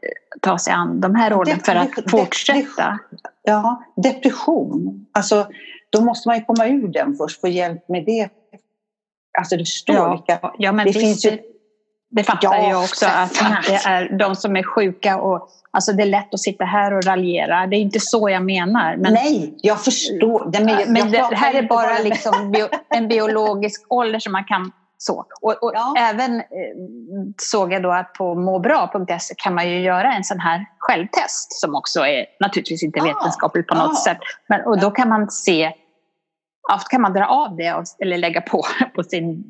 ta 0.41 0.59
sig 0.59 0.73
an 0.73 1.01
de 1.01 1.15
här 1.15 1.33
åren 1.33 1.61
för 1.65 1.75
att 1.75 2.11
fortsätta. 2.11 2.99
Ja, 3.43 3.85
depression. 3.97 5.07
Alltså, 5.13 5.47
då 5.91 6.01
måste 6.01 6.29
man 6.29 6.39
ju 6.39 6.45
komma 6.45 6.67
ur 6.67 6.89
den 6.89 7.17
först, 7.17 7.41
få 7.41 7.49
hjälp 7.49 7.89
med 7.89 8.05
det. 8.07 8.29
Alltså 9.39 9.57
du 9.57 9.65
förstår 9.65 9.97
ja, 9.97 10.11
vilka... 10.11 10.53
Ja, 10.59 10.73
men 10.73 10.87
det 10.87 10.93
finns 10.93 11.27
ju... 11.27 11.39
Det 12.11 12.25
fattar 12.25 12.55
ja, 12.57 12.71
jag 12.71 12.83
också, 12.83 13.07
att, 13.07 13.43
att 13.43 13.65
det 13.67 13.81
är 13.89 14.19
de 14.19 14.37
som 14.37 14.57
är 14.57 14.63
sjuka 14.63 15.17
och 15.21 15.49
Alltså 15.73 15.93
det 15.93 16.03
är 16.03 16.07
lätt 16.07 16.35
att 16.35 16.41
sitta 16.41 16.65
här 16.65 16.93
och 16.93 17.05
raljera. 17.05 17.67
Det 17.67 17.77
är 17.77 17.81
inte 17.81 18.01
så 18.01 18.31
jag 18.31 18.45
menar. 18.45 18.97
Men, 18.97 19.13
Nej, 19.13 19.55
jag 19.63 19.85
förstår. 19.85 20.51
Det, 20.51 20.65
men, 20.65 20.93
men 20.93 21.11
det 21.11 21.37
här 21.37 21.55
är 21.55 21.63
bara 21.63 21.99
liksom 21.99 22.51
bio, 22.51 22.69
en 22.89 23.09
biologisk 23.09 23.87
ålder 23.89 24.19
som 24.19 24.33
man 24.33 24.45
kan 24.45 24.73
så. 25.03 25.27
Och, 25.41 25.63
och 25.63 25.73
ja. 25.75 25.95
även 25.99 26.41
eh, 26.41 26.45
såg 27.37 27.73
jag 27.73 27.83
då 27.83 27.93
att 27.93 28.13
på 28.13 28.35
måbra.se 28.35 29.35
kan 29.37 29.55
man 29.55 29.71
ju 29.71 29.81
göra 29.81 30.13
en 30.13 30.25
sån 30.25 30.41
här 30.41 30.67
självtest 30.79 31.61
som 31.61 31.75
också 31.75 32.01
är 32.01 32.27
naturligtvis 32.41 32.83
inte 32.83 33.01
vetenskapligt 33.01 33.67
på 33.67 33.75
något 33.75 34.03
sätt. 34.03 34.19
Men, 34.49 34.67
och 34.67 34.81
då 34.81 34.91
kan 34.91 35.09
man 35.09 35.31
se, 35.31 35.73
ja, 36.69 36.79
kan 36.91 37.01
man 37.01 37.13
dra 37.13 37.27
av 37.27 37.57
det 37.57 37.85
eller 38.03 38.19
lägga 38.19 38.41
på 38.41 38.63
på 38.95 39.03
sin 39.03 39.45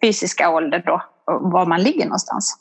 fysiska 0.00 0.50
ålder 0.50 0.82
då, 0.86 1.02
var 1.26 1.66
man 1.66 1.82
ligger 1.82 2.04
någonstans. 2.04 2.56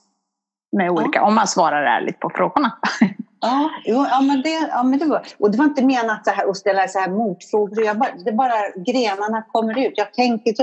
Med 0.72 0.89
olika, 0.89 1.20
ja. 1.20 1.27
om 1.27 1.36
man 1.36 1.48
svarar 1.48 1.84
ärligt 1.84 2.20
på 2.20 2.29
frågorna. 2.29 2.72
Ja, 3.41 3.70
jo, 3.86 4.05
ja, 4.10 4.22
men 4.22 4.41
det, 4.41 4.70
ja, 4.72 4.84
men 4.84 5.00
det 5.00 5.05
var, 5.05 5.22
och 5.39 5.51
det 5.51 5.58
var 5.58 5.65
inte 5.65 5.86
menat 5.86 6.25
så 6.25 6.32
här, 6.32 6.50
att 6.50 6.58
ställa 6.58 6.88
så 6.88 7.00
här 7.00 7.10
motfrågor. 7.10 7.86
Jag 7.86 7.98
bara, 7.98 8.10
det 8.25 8.32
bara 8.32 8.70
grenarna 8.75 9.41
kommer 9.51 9.88
ut. 9.88 9.94
Jag 9.96 10.13
tänker, 10.13 10.53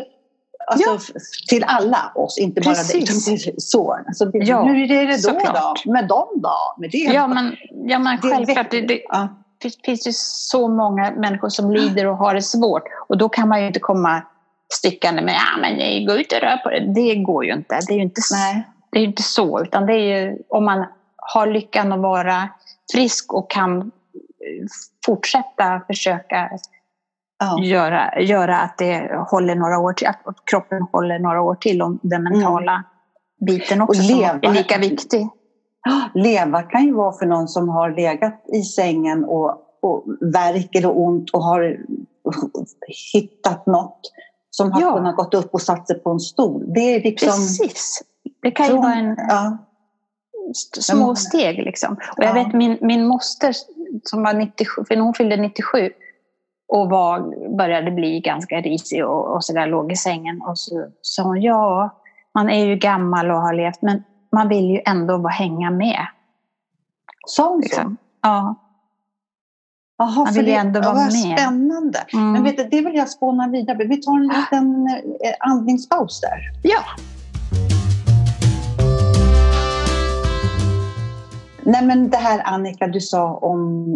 Alltså, 0.67 0.91
ja. 1.15 1.21
Till 1.49 1.65
alla 1.65 2.13
oss, 2.15 2.39
inte 2.39 2.61
bara 2.61 2.75
dig. 2.75 3.55
Så. 3.59 3.93
Alltså, 3.93 4.25
det, 4.25 4.39
ja, 4.39 4.63
hur 4.63 4.91
är 4.91 5.07
det 5.07 5.23
då, 5.23 5.39
då? 5.85 5.93
Med 5.93 6.09
dem 6.09 6.29
då? 6.35 6.75
Med 6.79 6.91
det? 6.91 6.99
Ja, 6.99 7.27
men, 7.27 7.57
ja, 7.71 7.99
men 7.99 8.19
självklart. 8.19 8.71
Det, 8.71 8.81
det, 8.81 9.03
ja. 9.09 9.29
finns 9.85 10.07
ju 10.07 10.13
så 10.15 10.69
många 10.69 11.11
människor 11.11 11.49
som 11.49 11.71
lider 11.71 12.07
och 12.07 12.17
har 12.17 12.35
det 12.35 12.43
svårt. 12.43 12.83
Och 13.09 13.19
då 13.19 13.29
kan 13.29 13.49
man 13.49 13.61
ju 13.61 13.67
inte 13.67 13.81
komma 13.81 14.23
stickande 14.73 15.23
med 15.23 15.35
ja, 15.35 15.61
men 15.61 16.07
gå 16.07 16.13
ut 16.13 16.33
och 16.33 16.39
rör 16.39 16.57
på 16.57 16.71
det. 16.71 16.93
Det 16.95 17.15
går 17.15 17.45
ju 17.45 17.53
inte. 17.53 17.79
Det 17.87 17.93
är 17.93 17.97
ju 17.97 18.03
inte, 18.03 18.21
Nej. 18.33 18.69
Det 18.91 18.99
är 18.99 19.05
inte 19.05 19.23
så. 19.23 19.63
Utan 19.63 19.87
det 19.87 19.93
är 19.93 20.21
ju 20.21 20.39
om 20.49 20.65
man 20.65 20.87
har 21.17 21.47
lyckan 21.47 21.93
att 21.93 22.01
vara 22.01 22.49
frisk 22.93 23.33
och 23.33 23.51
kan 23.51 23.91
fortsätta 25.07 25.81
försöka 25.87 26.51
ja. 27.39 27.65
göra, 27.65 28.21
göra 28.21 28.59
att 28.59 28.79
det 28.79 29.11
håller 29.31 29.55
några 29.55 29.79
år 29.79 29.93
till, 29.93 30.07
att 30.07 30.45
kroppen 30.45 30.83
håller 30.93 31.19
några 31.19 31.43
år 31.43 31.55
till 31.55 31.83
om 31.83 31.99
den 32.03 32.21
mm. 32.21 32.33
mentala 32.33 32.73
mm. 32.73 32.85
biten 33.47 33.83
också 33.83 34.03
leva, 34.03 34.39
är 34.43 34.53
lika 34.53 34.79
viktig. 34.79 35.29
Leva 36.15 36.63
kan 36.63 36.85
ju 36.85 36.93
vara 36.93 37.13
för 37.13 37.27
någon 37.27 37.49
som 37.49 37.69
har 37.69 37.91
legat 37.91 38.45
i 38.53 38.63
sängen 38.63 39.25
och, 39.25 39.57
och 39.83 40.05
värker 40.21 40.87
och 40.87 41.01
ont 41.01 41.31
och 41.31 41.45
har 41.45 41.77
hittat 43.13 43.67
något 43.67 44.01
som 44.57 44.73
har 44.73 44.81
ja. 44.81 44.97
kunnat 44.97 45.17
gått 45.17 45.35
upp 45.35 45.55
och 45.55 45.63
satt 45.63 45.87
sig 45.87 45.99
på 45.99 46.11
en 46.11 46.21
stol. 46.21 46.65
Det 46.75 46.81
är 46.81 47.03
liksom... 47.03 47.29
Precis. 47.29 48.03
Det 48.43 48.51
kan 48.51 48.67
ju 48.67 48.73
vara 48.73 48.95
en... 48.95 49.17
Ja. 49.29 49.59
Små 50.81 51.15
steg 51.15 51.59
liksom. 51.59 51.97
Och 52.17 52.25
jag 52.25 52.35
vet 52.35 52.55
min, 52.55 52.79
min 52.81 53.07
moster 53.07 53.55
som 54.05 54.23
var 54.23 54.35
97, 54.35 54.85
för 54.89 54.97
hon 54.97 55.15
fyllde 55.15 55.37
97, 55.37 55.91
och 56.69 56.91
var, 56.91 57.49
började 57.57 57.91
bli 57.91 58.21
ganska 58.21 58.61
risig 58.61 59.07
och, 59.07 59.35
och 59.35 59.45
sådär, 59.45 59.67
låg 59.67 59.93
i 59.93 59.97
sängen. 59.97 60.43
Och 60.43 60.59
så 60.59 60.87
sa 61.03 61.23
hon, 61.23 61.43
ja, 61.43 61.91
man 62.35 62.51
är 62.51 62.65
ju 62.67 62.77
gammal 62.77 63.31
och 63.31 63.41
har 63.41 63.53
levt, 63.53 63.83
men 63.83 64.05
man 64.33 64.49
vill 64.49 64.71
ju 64.71 64.81
ändå 64.87 65.17
vara 65.17 65.33
hänga 65.33 65.71
med. 65.71 66.07
Sa 67.27 67.49
hon 67.49 67.61
liksom. 67.61 67.97
så? 67.97 67.97
Ja. 68.23 68.55
Jaha, 70.03 70.25
man 70.25 70.35
vill 70.35 70.47
ju 70.47 70.53
ändå 70.53 70.81
vara 70.81 70.95
med. 70.95 71.39
Spännande. 71.39 71.99
Mm. 72.13 72.33
Men 72.33 72.45
vet 72.45 72.57
du, 72.57 72.65
det 72.65 72.81
vill 72.81 72.95
jag 72.95 73.09
spåna 73.09 73.49
vidare. 73.49 73.77
Vi 73.89 73.97
tar 73.97 74.17
en 74.17 74.29
liten 74.29 74.87
eh, 75.25 75.35
andningspaus 75.51 76.21
där. 76.21 76.51
Ja. 76.63 76.81
Nej 81.63 81.87
men 81.87 82.11
det 82.11 82.17
här 82.17 82.43
Annika 82.45 82.87
du 82.87 83.01
sa 83.01 83.35
om 83.35 83.87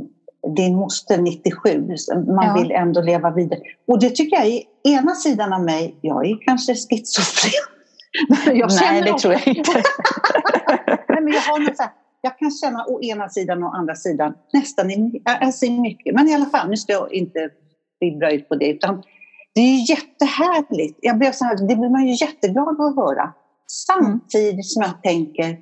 din 0.57 0.77
moster 0.77 1.19
97, 1.19 1.89
man 2.37 2.47
ja. 2.47 2.55
vill 2.55 2.71
ändå 2.71 3.01
leva 3.01 3.31
vidare. 3.31 3.61
Och 3.87 4.01
det 4.01 4.11
tycker 4.11 4.37
jag 4.37 4.47
är 4.47 4.63
ena 4.85 5.15
sidan 5.15 5.53
av 5.53 5.65
mig, 5.65 5.97
jag 6.01 6.27
är 6.27 6.37
kanske 6.47 6.75
schizofren. 6.75 7.53
jag 8.57 8.71
Nej, 8.81 9.03
det 9.03 9.19
tror 9.19 9.33
jag 9.33 9.49
inte. 9.49 9.71
Nej, 11.09 11.23
men 11.23 11.33
jag 11.33 11.41
har 11.41 11.59
något 11.59 11.77
så 11.77 11.83
här, 11.83 11.93
jag 12.21 12.39
kan 12.39 12.51
känna 12.51 12.85
å 12.85 13.03
ena 13.03 13.29
sidan 13.29 13.63
och 13.63 13.77
andra 13.77 13.95
sidan 13.95 14.35
nästan 14.53 14.91
i, 14.91 15.23
alltså 15.25 15.71
mycket. 15.71 16.15
Men 16.15 16.29
i 16.29 16.35
alla 16.35 16.47
fall, 16.47 16.69
nu 16.69 16.77
ska 16.77 16.93
jag 16.93 17.13
inte 17.13 17.51
fibbra 18.01 18.33
ut 18.33 18.49
på 18.49 18.55
det. 18.55 18.69
Utan 18.69 19.03
det 19.55 19.61
är 19.61 19.91
jättehärligt. 19.91 20.99
Jag 21.03 21.19
blev 21.19 21.33
så 21.33 21.45
här, 21.45 21.57
det 21.69 21.77
blir 21.77 21.91
man 21.91 22.07
ju 22.07 22.27
jätteglad 22.27 22.69
av 22.69 22.81
att 22.81 22.97
höra. 22.97 23.33
Samtidigt 23.87 24.67
som 24.67 24.83
jag 24.83 25.03
tänker, 25.03 25.59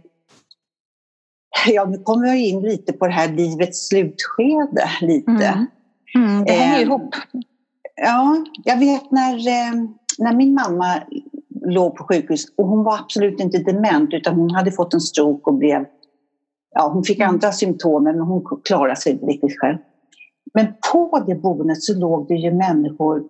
ja 1.66 1.84
nu 1.84 1.99
kommer 1.99 2.26
jag 2.26 2.40
in 2.40 2.61
lite 2.61 2.92
på 2.92 3.06
det 3.06 3.12
här 3.12 3.28
livets 3.28 3.88
slutskede. 3.88 4.90
Lite. 5.00 5.30
Mm. 5.30 5.66
Mm, 6.14 6.44
det 6.44 6.52
hänger 6.52 6.76
eh, 6.76 6.82
ihop. 6.82 7.14
Ja, 7.96 8.44
jag 8.64 8.78
vet 8.78 9.11
när, 9.11 9.34
eh, 9.34 9.75
när 10.18 10.37
min 10.37 10.54
mamma 10.54 11.02
låg 11.66 11.96
på 11.96 12.04
sjukhus 12.04 12.44
och 12.56 12.66
hon 12.66 12.84
var 12.84 12.99
absolut 12.99 13.40
inte 13.40 13.58
dement 13.58 14.14
utan 14.14 14.34
hon 14.34 14.50
hade 14.50 14.73
fått 14.73 14.94
en 14.94 15.00
stroke 15.00 15.50
och 15.50 15.54
blev 15.54 15.84
ja, 16.75 16.90
hon 16.93 17.04
fick 17.04 17.21
andra 17.21 17.52
symptom 17.52 18.04
men 18.04 18.21
hon 18.21 18.45
klarade 18.64 18.97
sig 18.97 19.12
inte 19.12 19.26
riktigt 19.26 19.61
själv. 19.61 19.76
Men 20.54 20.66
på 20.93 21.25
det 21.26 21.35
boendet 21.35 21.83
så 21.83 21.99
låg 21.99 22.28
det 22.28 22.35
ju 22.35 22.52
människor 22.52 23.23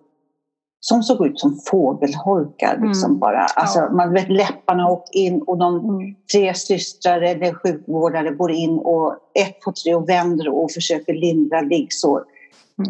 som 0.79 1.03
såg 1.03 1.27
ut 1.27 1.39
som 1.39 1.59
fågelholkar. 1.71 2.79
Liksom 2.87 3.11
mm. 3.11 3.19
bara. 3.19 3.43
Alltså, 3.43 3.79
ja. 3.79 3.91
Man 3.91 4.13
vet, 4.13 4.29
läpparna 4.29 4.89
åkte 4.89 5.17
in 5.17 5.41
och 5.41 5.57
de 5.57 5.89
mm. 5.89 6.15
tre 6.33 6.53
systrar 6.53 7.21
eller 7.21 7.53
sjukvårdare 7.53 8.31
går 8.31 8.51
in 8.51 8.79
och 8.79 9.15
ett, 9.39 9.61
två, 9.63 9.71
tre 9.83 9.95
och 9.95 10.09
vänder 10.09 10.49
och 10.49 10.71
försöker 10.71 11.13
lindra 11.13 11.61
liggsår. 11.61 12.23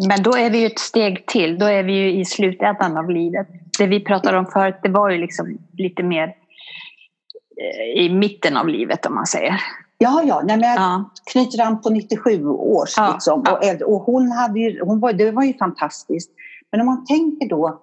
Men 0.07 0.23
då 0.23 0.37
är 0.37 0.49
vi 0.49 0.59
ju 0.59 0.65
ett 0.65 0.79
steg 0.79 1.25
till. 1.25 1.59
Då 1.59 1.65
är 1.65 1.83
vi 1.83 1.93
ju 1.93 2.19
i 2.19 2.25
slutändan 2.25 2.97
av 2.97 3.09
livet. 3.09 3.47
Det 3.79 3.87
vi 3.87 3.99
pratade 3.99 4.37
om 4.37 4.45
förut, 4.45 4.79
det 4.83 4.89
var 4.89 5.09
ju 5.09 5.17
liksom 5.17 5.57
lite 5.73 6.03
mer 6.03 6.27
eh, 7.61 8.03
i 8.03 8.09
mitten 8.09 8.57
av 8.57 8.67
livet 8.67 9.05
om 9.05 9.15
man 9.15 9.25
säger. 9.25 9.55
Ja, 9.97 10.23
ja. 10.23 10.41
Nej, 10.45 10.57
men 10.57 10.69
jag 10.69 10.77
ja. 10.77 11.09
knyter 11.31 11.63
an 11.63 11.81
på 11.81 11.89
97 11.89 12.45
års. 12.47 12.93
Ja, 12.97 13.13
liksom, 13.13 13.43
ja. 13.45 13.75
Och, 13.85 13.93
och, 13.93 14.01
hon 14.01 14.31
hade 14.31 14.59
ju, 14.59 14.81
hon 14.81 14.99
var, 14.99 15.13
det 15.13 15.31
var 15.31 15.43
ju 15.43 15.53
fantastiskt. 15.57 16.31
Men 16.71 16.81
om 16.81 16.85
man 16.85 17.05
tänker 17.05 17.49
då 17.49 17.81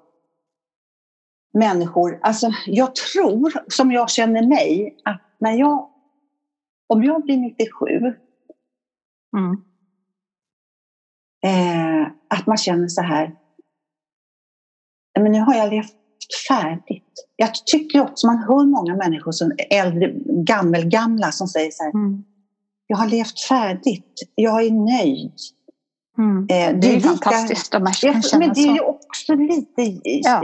människor, 1.52 2.19
alltså 2.23 2.50
jag 2.66 2.95
tror, 2.95 3.52
som 3.69 3.92
jag 3.92 4.11
känner 4.11 4.47
mig, 4.47 4.97
att 5.04 5.23
när 5.38 5.52
jag, 5.52 5.90
om 6.87 7.04
jag 7.04 7.23
blir 7.23 7.37
97, 7.37 7.87
mm. 9.37 9.62
eh, 11.45 12.12
att 12.28 12.47
man 12.47 12.57
känner 12.57 12.88
så 12.88 13.02
här, 13.02 13.37
men 15.21 15.33
nu 15.33 15.40
har 15.40 15.54
jag 15.54 15.71
levt 15.71 15.95
färdigt. 16.49 17.12
Jag 17.37 17.55
tycker 17.55 18.02
också 18.02 18.26
man 18.26 18.38
hör 18.38 18.67
många 18.67 18.97
människor 18.97 19.33
som 19.33 19.52
äldre, 19.71 20.12
gammelgamla 20.26 21.33
som 21.33 21.49
säger 21.49 21.71
så 21.71 21.83
här, 21.83 21.91
mm. 21.91 22.25
jag 22.87 22.97
har 22.97 23.07
levt 23.07 23.41
färdigt, 23.41 24.31
jag 24.35 24.64
är 24.64 24.71
nöjd. 24.71 25.33
Mm. 26.19 26.38
Eh, 26.38 26.47
det, 26.49 26.81
det, 26.81 26.88
är, 26.88 26.95
lika, 26.95 27.09
fantastiskt 27.09 27.75
om 27.75 27.85
man 27.85 27.93
känner 27.93 28.38
Men 28.38 28.52
det 28.55 28.61
är 28.61 28.75
ju 28.75 28.81
också 28.81 29.35
lite 29.35 30.00
ja. 30.05 30.43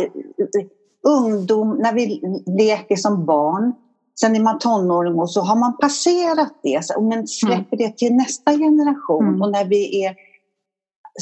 ungdom, 1.06 1.78
när 1.78 1.94
vi 1.94 2.20
leker 2.46 2.96
som 2.96 3.26
barn. 3.26 3.72
Sen 4.20 4.36
är 4.36 4.40
man 4.40 4.58
tonåring 4.58 5.14
och 5.14 5.30
så 5.30 5.40
har 5.40 5.56
man 5.56 5.76
passerat 5.76 6.52
det. 6.62 6.80
Men 7.00 7.26
släpper 7.26 7.76
mm. 7.76 7.88
det 7.88 7.96
till 7.96 8.14
nästa 8.14 8.52
generation. 8.52 9.28
Mm. 9.28 9.42
Och 9.42 9.50
när 9.50 9.64
vi 9.64 10.04
är 10.04 10.14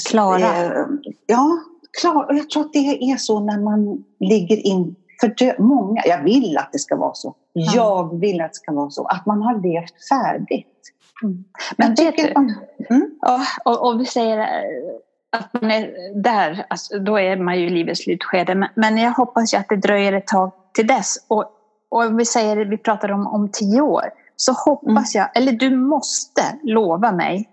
klara. 0.09 0.65
Eh, 0.65 0.87
ja, 1.27 1.59
klar. 2.01 2.25
Och 2.25 2.35
jag 2.35 2.51
tror 2.51 2.65
att 2.65 2.73
det 2.73 2.79
är 3.13 3.17
så 3.17 3.41
när 3.41 3.61
man 3.61 4.05
ligger 4.21 4.67
in 4.67 4.97
för 5.21 5.63
många. 5.63 6.03
Jag 6.05 6.23
vill 6.23 6.59
att 6.59 6.73
det 6.73 6.79
ska 6.79 6.97
vara 6.97 7.15
så. 7.15 7.35
Mm. 7.55 7.69
Jag 7.75 8.21
vill 8.21 8.41
att 8.41 8.51
det 8.51 8.57
ska 8.57 8.73
vara 8.73 8.91
så. 8.91 9.07
Att 9.07 9.27
man 9.27 9.43
har 9.43 9.63
levt 9.63 10.09
färdigt. 10.09 10.67
Mm. 11.23 11.45
Men 11.77 11.95
vet 11.95 12.17
du, 12.17 12.33
man, 12.35 12.55
mm? 12.91 13.11
och, 13.65 13.87
och 13.87 14.01
vi 14.01 14.05
säger 14.07 14.39
eh, 14.39 14.47
att 15.37 15.63
man 15.63 15.71
är 15.71 16.23
där, 16.23 16.67
alltså, 16.71 16.99
då 16.99 17.19
är 17.19 17.37
man 17.37 17.61
ju 17.61 17.67
i 17.67 17.71
livets 17.71 18.01
slutskede. 18.01 18.55
Men, 18.55 18.69
men 18.75 18.99
jag 18.99 19.11
hoppas 19.11 19.55
ju 19.55 19.59
att 19.59 19.69
det 19.69 19.77
dröjer 19.77 20.13
ett 20.13 20.27
tag 20.27 20.53
till 20.75 20.87
dess. 20.87 21.17
Och, 21.29 21.45
och 21.89 22.21
vi 22.21 22.25
säger, 22.25 22.57
vi 22.57 22.79
pratar 22.79 23.13
om, 23.13 23.27
om 23.27 23.49
tio 23.53 23.81
år. 23.81 24.05
Så 24.37 24.53
hoppas 24.53 25.15
mm. 25.15 25.23
jag, 25.23 25.43
eller 25.43 25.53
du 25.53 25.77
måste 25.77 26.43
lova 26.63 27.13
mig 27.13 27.49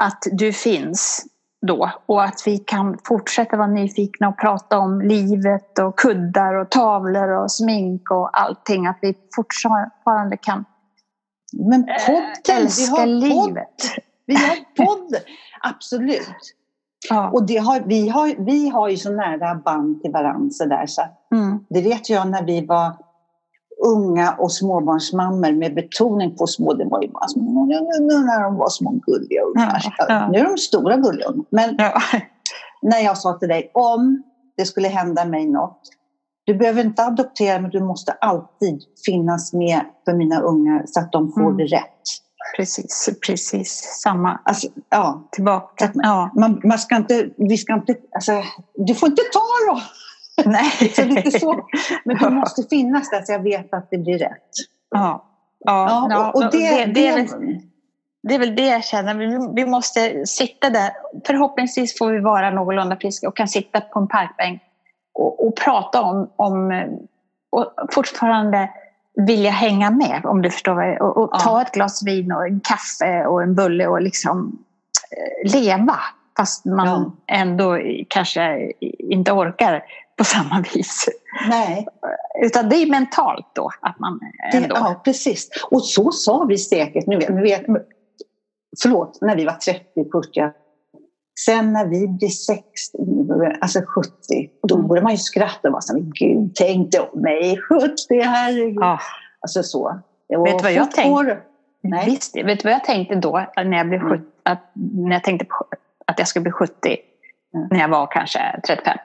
att 0.00 0.22
du 0.32 0.52
finns 0.52 1.26
då 1.66 1.90
och 2.06 2.24
att 2.24 2.42
vi 2.46 2.58
kan 2.58 2.98
fortsätta 3.04 3.56
vara 3.56 3.66
nyfikna 3.66 4.28
och 4.28 4.38
prata 4.38 4.78
om 4.78 5.00
livet 5.00 5.78
och 5.78 5.98
kuddar 5.98 6.54
och 6.54 6.70
tavlor 6.70 7.28
och 7.28 7.52
smink 7.52 8.10
och 8.10 8.40
allting. 8.40 8.86
Att 8.86 8.98
vi 9.02 9.14
fortfarande 9.36 10.36
kan 10.36 10.64
Men 11.52 11.88
eh, 11.88 12.06
podden, 12.06 12.62
älska 12.62 12.94
vi 12.94 13.00
har 13.00 13.06
livet. 13.06 13.66
Podd. 13.66 14.04
Vi 14.26 14.34
har 14.34 14.84
podd, 14.86 15.16
absolut. 15.60 16.54
Ja. 17.08 17.30
Och 17.30 17.46
det 17.46 17.56
har, 17.56 17.80
vi, 17.80 18.08
har, 18.08 18.34
vi 18.38 18.68
har 18.68 18.88
ju 18.88 18.96
så 18.96 19.10
nära 19.12 19.54
band 19.54 20.02
till 20.02 20.10
varandra 20.10 20.50
så 20.50 20.64
där, 20.64 20.86
så 20.86 21.02
mm. 21.34 21.64
det 21.68 21.82
vet 21.82 22.10
jag 22.10 22.28
när 22.28 22.42
vi 22.42 22.66
var 22.66 22.92
unga 23.84 24.36
och 24.38 24.52
småbarnsmammor 24.52 25.52
med 25.52 25.74
betoning 25.74 26.36
på 26.36 26.46
små. 26.46 26.74
Det 26.74 26.84
var 26.84 27.02
ju 27.02 27.08
bara 27.08 27.28
små, 27.28 27.66
när 27.66 28.42
de 28.42 28.56
var 28.56 28.68
små 28.68 28.90
gulliga 28.90 29.42
ungar. 29.42 29.82
Ja, 29.98 30.06
ja. 30.08 30.28
Nu 30.28 30.38
är 30.38 30.44
de 30.44 30.58
stora 30.58 30.96
gulliga 30.96 31.26
ungar. 31.26 31.46
Men 31.50 31.74
ja. 31.78 32.00
när 32.82 32.98
jag 32.98 33.18
sa 33.18 33.32
till 33.32 33.48
dig, 33.48 33.70
om 33.74 34.22
det 34.56 34.64
skulle 34.64 34.88
hända 34.88 35.24
mig 35.24 35.46
något, 35.46 35.80
du 36.46 36.54
behöver 36.54 36.84
inte 36.84 37.04
adoptera 37.04 37.60
men 37.60 37.70
du 37.70 37.80
måste 37.80 38.12
alltid 38.12 38.82
finnas 39.06 39.52
med 39.52 39.80
för 40.04 40.12
mina 40.12 40.40
ungar 40.40 40.82
så 40.86 41.00
att 41.00 41.12
de 41.12 41.32
får 41.32 41.40
mm. 41.40 41.56
det 41.56 41.64
rätt. 41.64 42.24
Precis, 42.56 43.08
precis. 43.26 44.00
Samma. 44.02 44.40
Alltså, 44.44 44.68
ja. 44.90 45.28
Tillbaka. 45.32 45.90
Ja. 45.94 46.30
Man, 46.34 46.60
man, 46.64 46.78
ska 46.78 46.96
inte, 46.96 47.28
vi 47.36 47.58
ska 47.58 47.74
inte, 47.74 47.96
alltså, 48.14 48.42
du 48.74 48.94
får 48.94 49.08
inte 49.08 49.22
ta 49.32 49.72
då! 49.74 49.80
Nej. 50.44 50.92
så 50.94 51.04
lite 51.04 51.38
så. 51.38 51.68
Men 52.04 52.16
du 52.16 52.30
måste 52.30 52.62
finnas 52.62 53.10
där 53.10 53.22
så 53.22 53.32
jag 53.32 53.42
vet 53.42 53.74
att 53.74 53.90
det 53.90 53.98
blir 53.98 54.18
rätt. 54.18 54.50
Ja. 54.90 55.24
Ja, 55.64 56.06
ja 56.10 56.30
och, 56.30 56.44
och 56.44 56.50
det, 56.50 56.84
det, 56.84 56.92
det, 56.92 57.08
är 57.08 57.16
väl, 57.16 57.60
det 58.22 58.34
är 58.34 58.38
väl 58.38 58.56
det 58.56 58.66
jag 58.66 58.84
känner. 58.84 59.14
Vi, 59.14 59.62
vi 59.62 59.70
måste 59.70 60.26
sitta 60.26 60.70
där. 60.70 60.90
Förhoppningsvis 61.26 61.98
får 61.98 62.10
vi 62.10 62.20
vara 62.20 62.50
någorlunda 62.50 62.96
friska 62.96 63.28
och 63.28 63.36
kan 63.36 63.48
sitta 63.48 63.80
på 63.80 63.98
en 63.98 64.08
parkbänk 64.08 64.62
och, 65.12 65.46
och 65.46 65.56
prata 65.56 66.02
om, 66.02 66.30
om 66.36 66.84
och 67.50 67.72
fortfarande 67.92 68.70
vilja 69.14 69.50
hänga 69.50 69.90
med 69.90 70.20
om 70.24 70.42
du 70.42 70.50
förstår 70.50 70.74
vad 70.74 70.88
jag, 70.88 71.02
och, 71.02 71.16
och 71.16 71.28
ja. 71.32 71.38
ta 71.38 71.62
ett 71.62 71.72
glas 71.72 72.02
vin 72.06 72.32
och 72.32 72.46
en 72.46 72.60
kaffe 72.60 73.26
och 73.26 73.42
en 73.42 73.54
bulle 73.54 73.86
och 73.86 74.02
liksom 74.02 74.58
eh, 75.10 75.52
leva 75.52 75.96
fast 76.36 76.64
man 76.64 76.86
ja. 76.86 77.36
ändå 77.36 77.78
kanske 78.08 78.72
inte 78.98 79.32
orkar 79.32 79.84
på 80.16 80.24
samma 80.24 80.64
vis. 80.74 81.08
Nej. 81.48 81.86
Utan 82.42 82.68
det 82.68 82.76
är 82.76 82.90
mentalt 82.90 83.50
då. 83.54 83.70
Att 83.80 83.98
man 83.98 84.20
ändå... 84.52 84.68
Det, 84.68 84.74
ja, 84.74 85.00
precis. 85.04 85.48
Och 85.70 85.84
så 85.84 86.10
sa 86.10 86.44
vi 86.44 86.58
säkert, 86.58 87.06
nu 87.06 87.42
vet, 87.42 87.66
förlåt, 88.82 89.18
när 89.20 89.36
vi 89.36 89.44
var 89.44 89.52
30, 89.52 89.84
40. 89.94 90.52
Sen 91.40 91.72
när 91.72 91.86
vi 91.86 92.08
blir 92.08 92.28
60, 92.28 92.98
alltså 93.60 93.80
70, 93.80 94.10
då 94.68 94.74
mm. 94.74 94.88
börjar 94.88 95.02
man 95.02 95.12
ju 95.12 95.18
skratta 95.18 95.68
och 95.68 95.72
vara 95.72 95.82
så 95.82 95.94
gud, 95.98 96.52
tänk 96.54 96.92
dig 96.92 97.10
mig 97.14 97.60
70, 97.68 98.20
herregud. 98.20 98.78
Ja. 98.80 98.98
Alltså 99.40 99.62
så. 99.62 100.00
vet 100.28 100.58
du 100.58 100.62
vad 100.62 100.72
jag 100.72 100.90
tänkte? 100.90 101.38
Nej. 101.82 102.06
Visst, 102.06 102.36
vet 102.36 102.60
du 102.60 102.68
vad 102.68 102.72
jag 102.72 102.84
tänkte 102.84 103.14
då 103.14 103.46
när 103.56 103.76
jag, 103.76 103.88
blev 103.88 104.00
70, 104.00 104.14
mm. 104.14 104.26
att, 104.42 104.70
när 104.74 105.12
jag 105.12 105.24
tänkte 105.24 105.44
på 105.44 105.66
att 106.06 106.18
jag 106.18 106.28
skulle 106.28 106.42
bli 106.42 106.52
70? 106.52 106.74
Mm. 107.54 107.68
När 107.70 107.80
jag 107.80 107.88
var 107.88 108.06
kanske 108.06 108.60
35. 108.66 108.98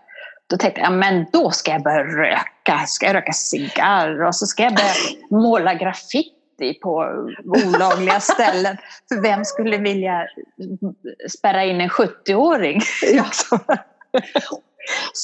Då 0.49 0.57
tänkte 0.57 0.81
jag, 0.81 0.93
men 0.93 1.25
då 1.31 1.51
ska 1.51 1.71
jag 1.71 1.83
börja 1.83 2.03
röka. 2.03 2.85
Ska 2.87 3.05
jag 3.05 3.15
röka 3.15 3.33
cigarr 3.33 4.23
och 4.23 4.35
så 4.35 4.45
ska 4.45 4.63
jag 4.63 4.75
börja 4.75 4.93
måla 5.29 5.73
graffiti 5.73 6.73
på 6.81 7.05
olagliga 7.45 8.19
ställen. 8.19 8.77
För 9.09 9.21
vem 9.21 9.45
skulle 9.45 9.77
vilja 9.77 10.27
spärra 11.29 11.63
in 11.63 11.81
en 11.81 11.89
70-åring? 11.89 12.81
Ja. 13.13 13.25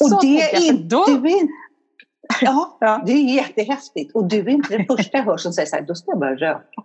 och 0.04 0.22
det 0.22 0.42
är 0.42 0.66
inte... 0.66 0.96
Du 1.06 1.30
är, 1.30 1.48
ja, 2.42 2.78
ja, 2.80 3.04
det 3.06 3.12
är 3.12 3.36
jättehäftigt. 3.36 4.16
Och 4.16 4.30
du 4.30 4.40
är 4.40 4.50
inte 4.50 4.78
den 4.78 4.86
första 4.86 5.18
jag 5.18 5.26
hör 5.26 5.38
som 5.38 5.54
säger 5.54 5.70
så 5.70 5.76
här, 5.76 5.84
då 5.84 5.96
ska 5.96 6.12
jag 6.12 6.20
börja 6.20 6.36
röka. 6.36 6.84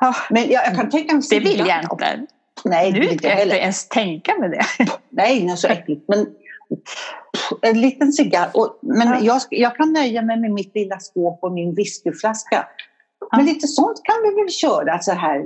Ja. 0.00 0.14
Men 0.30 0.50
jag, 0.50 0.66
jag 0.66 0.74
kan 0.76 0.90
tänka 0.90 1.14
mig... 1.14 1.22
Det 1.30 1.40
vill 1.40 1.58
jag 1.58 1.82
inte. 1.82 2.26
Nej, 2.64 2.92
nu 2.92 3.00
vill 3.00 3.18
jag 3.22 3.42
inte 3.42 3.56
ens 3.56 3.88
tänka 3.88 4.34
med 4.38 4.50
det. 4.50 4.64
Nej, 5.10 5.40
det 5.40 5.52
är 5.52 5.56
så 5.56 5.68
äckligt. 5.68 6.04
Men 6.08 6.26
en 7.62 7.80
liten 7.80 8.12
cigarr. 8.12 8.50
Och, 8.54 8.78
men 8.82 9.08
ja. 9.08 9.18
jag, 9.22 9.40
jag, 9.50 9.76
kan 9.76 9.92
nöja 9.92 10.22
mig 10.22 10.40
med 10.40 10.50
mitt 10.50 10.74
lilla 10.74 10.98
skåp 10.98 11.38
och 11.42 11.52
min 11.52 11.74
whiskyflaska. 11.74 12.66
Ja. 13.20 13.36
Men 13.36 13.46
lite 13.46 13.66
sånt 13.66 14.00
kan 14.04 14.16
vi 14.22 14.42
väl 14.42 14.50
köra 14.50 14.98
så 14.98 15.12
här 15.12 15.44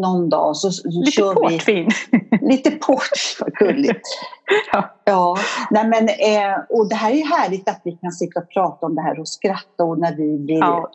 någon 0.00 0.28
dag. 0.28 0.56
Så 0.56 0.88
lite 0.88 1.10
kör 1.10 1.34
portvin. 1.34 1.88
Vi, 2.10 2.38
lite 2.48 2.70
port, 2.70 3.36
vad 3.40 3.52
gulligt. 3.52 4.00
ja. 4.72 4.94
ja. 5.04 5.36
Nej, 5.70 5.88
men, 5.88 6.08
eh, 6.08 6.58
och 6.68 6.88
det 6.88 6.94
här 6.94 7.10
är 7.10 7.24
härligt 7.24 7.68
att 7.68 7.80
vi 7.84 7.92
kan 7.92 8.12
sitta 8.12 8.40
och 8.40 8.50
prata 8.50 8.86
om 8.86 8.94
det 8.94 9.02
här 9.02 9.20
och 9.20 9.28
skratta 9.28 9.84
och 9.84 9.98
när 9.98 10.16
vi 10.16 10.38
blir 10.38 10.58
ja. 10.58 10.90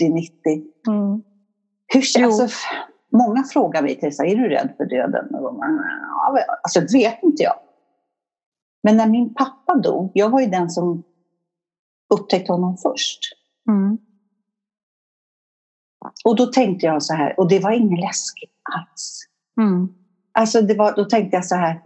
80-90. 0.00 0.62
Mm. 0.88 1.22
Hur, 1.86 2.24
alltså, 2.24 2.48
Många 3.12 3.42
frågar 3.42 3.82
mig, 3.82 3.94
Tessa, 3.94 4.24
är 4.24 4.36
du 4.36 4.48
rädd 4.48 4.74
för 4.76 4.84
döden? 4.84 5.24
Alltså, 6.62 6.80
det 6.80 6.98
vet 6.98 7.22
inte 7.22 7.42
jag. 7.42 7.54
Men 8.86 8.96
när 8.96 9.08
min 9.08 9.34
pappa 9.34 9.74
dog, 9.74 10.10
jag 10.14 10.30
var 10.30 10.40
ju 10.40 10.46
den 10.46 10.70
som 10.70 11.02
upptäckte 12.14 12.52
honom 12.52 12.76
först. 12.76 13.18
Mm. 13.68 13.98
Och 16.24 16.36
då 16.36 16.46
tänkte 16.46 16.86
jag 16.86 17.02
så 17.02 17.14
här, 17.14 17.40
och 17.40 17.48
det 17.48 17.58
var 17.58 17.70
inget 17.70 18.00
läskigt 18.00 18.52
alls. 18.72 19.26
Mm. 19.60 19.88
Alltså 20.32 20.62
det 20.62 20.74
var, 20.74 20.96
då 20.96 21.04
tänkte 21.04 21.36
jag 21.36 21.46
så 21.46 21.54
här, 21.54 21.82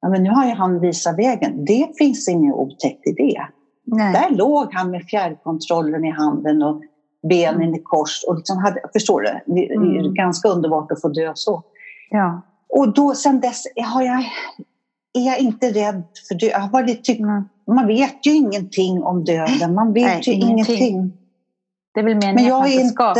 ja, 0.00 0.08
men 0.08 0.22
nu 0.22 0.30
har 0.30 0.46
ju 0.46 0.52
han 0.52 0.80
visat 0.80 1.18
vägen. 1.18 1.64
Det 1.64 1.88
finns 1.98 2.28
inget 2.28 2.54
otäckt 2.54 3.06
i 3.06 3.12
det. 3.12 3.46
Nej. 3.84 4.12
Där 4.12 4.30
låg 4.36 4.74
han 4.74 4.90
med 4.90 5.04
fjärrkontrollen 5.04 6.04
i 6.04 6.10
handen 6.10 6.62
och 6.62 6.82
benen 7.28 7.62
mm. 7.62 7.74
i 7.74 7.82
kors. 7.82 8.24
Och 8.26 8.36
liksom 8.36 8.58
hade, 8.58 8.80
förstår 8.92 9.20
du? 9.20 9.54
Det 9.54 9.68
är 9.68 9.76
mm. 9.76 10.14
ganska 10.14 10.48
underbart 10.48 10.92
att 10.92 11.00
få 11.00 11.08
dö 11.08 11.32
så. 11.34 11.62
Ja. 12.10 12.42
Och 12.68 12.94
då 12.94 13.14
sen 13.14 13.40
dess 13.40 13.64
har 13.86 14.02
jag, 14.02 14.24
är 15.14 15.26
jag 15.26 15.38
inte 15.38 15.72
rädd 15.72 16.02
för 16.28 16.34
död. 16.34 17.04
typ. 17.04 17.20
Man 17.66 17.86
vet 17.86 18.26
ju 18.26 18.34
ingenting 18.34 19.02
om 19.02 19.24
döden. 19.24 19.74
Man 19.74 19.92
vet 19.92 20.04
nej, 20.04 20.22
ju 20.24 20.32
ingenting. 20.32 20.76
ingenting. 20.76 21.12
Det 21.94 22.00
är 22.00 22.04
väl 22.04 22.14
meningen 22.14 22.34
men 22.34 22.44
jag 22.44 22.58
man 22.58 22.70
inte 22.70 22.88
ska 22.88 23.14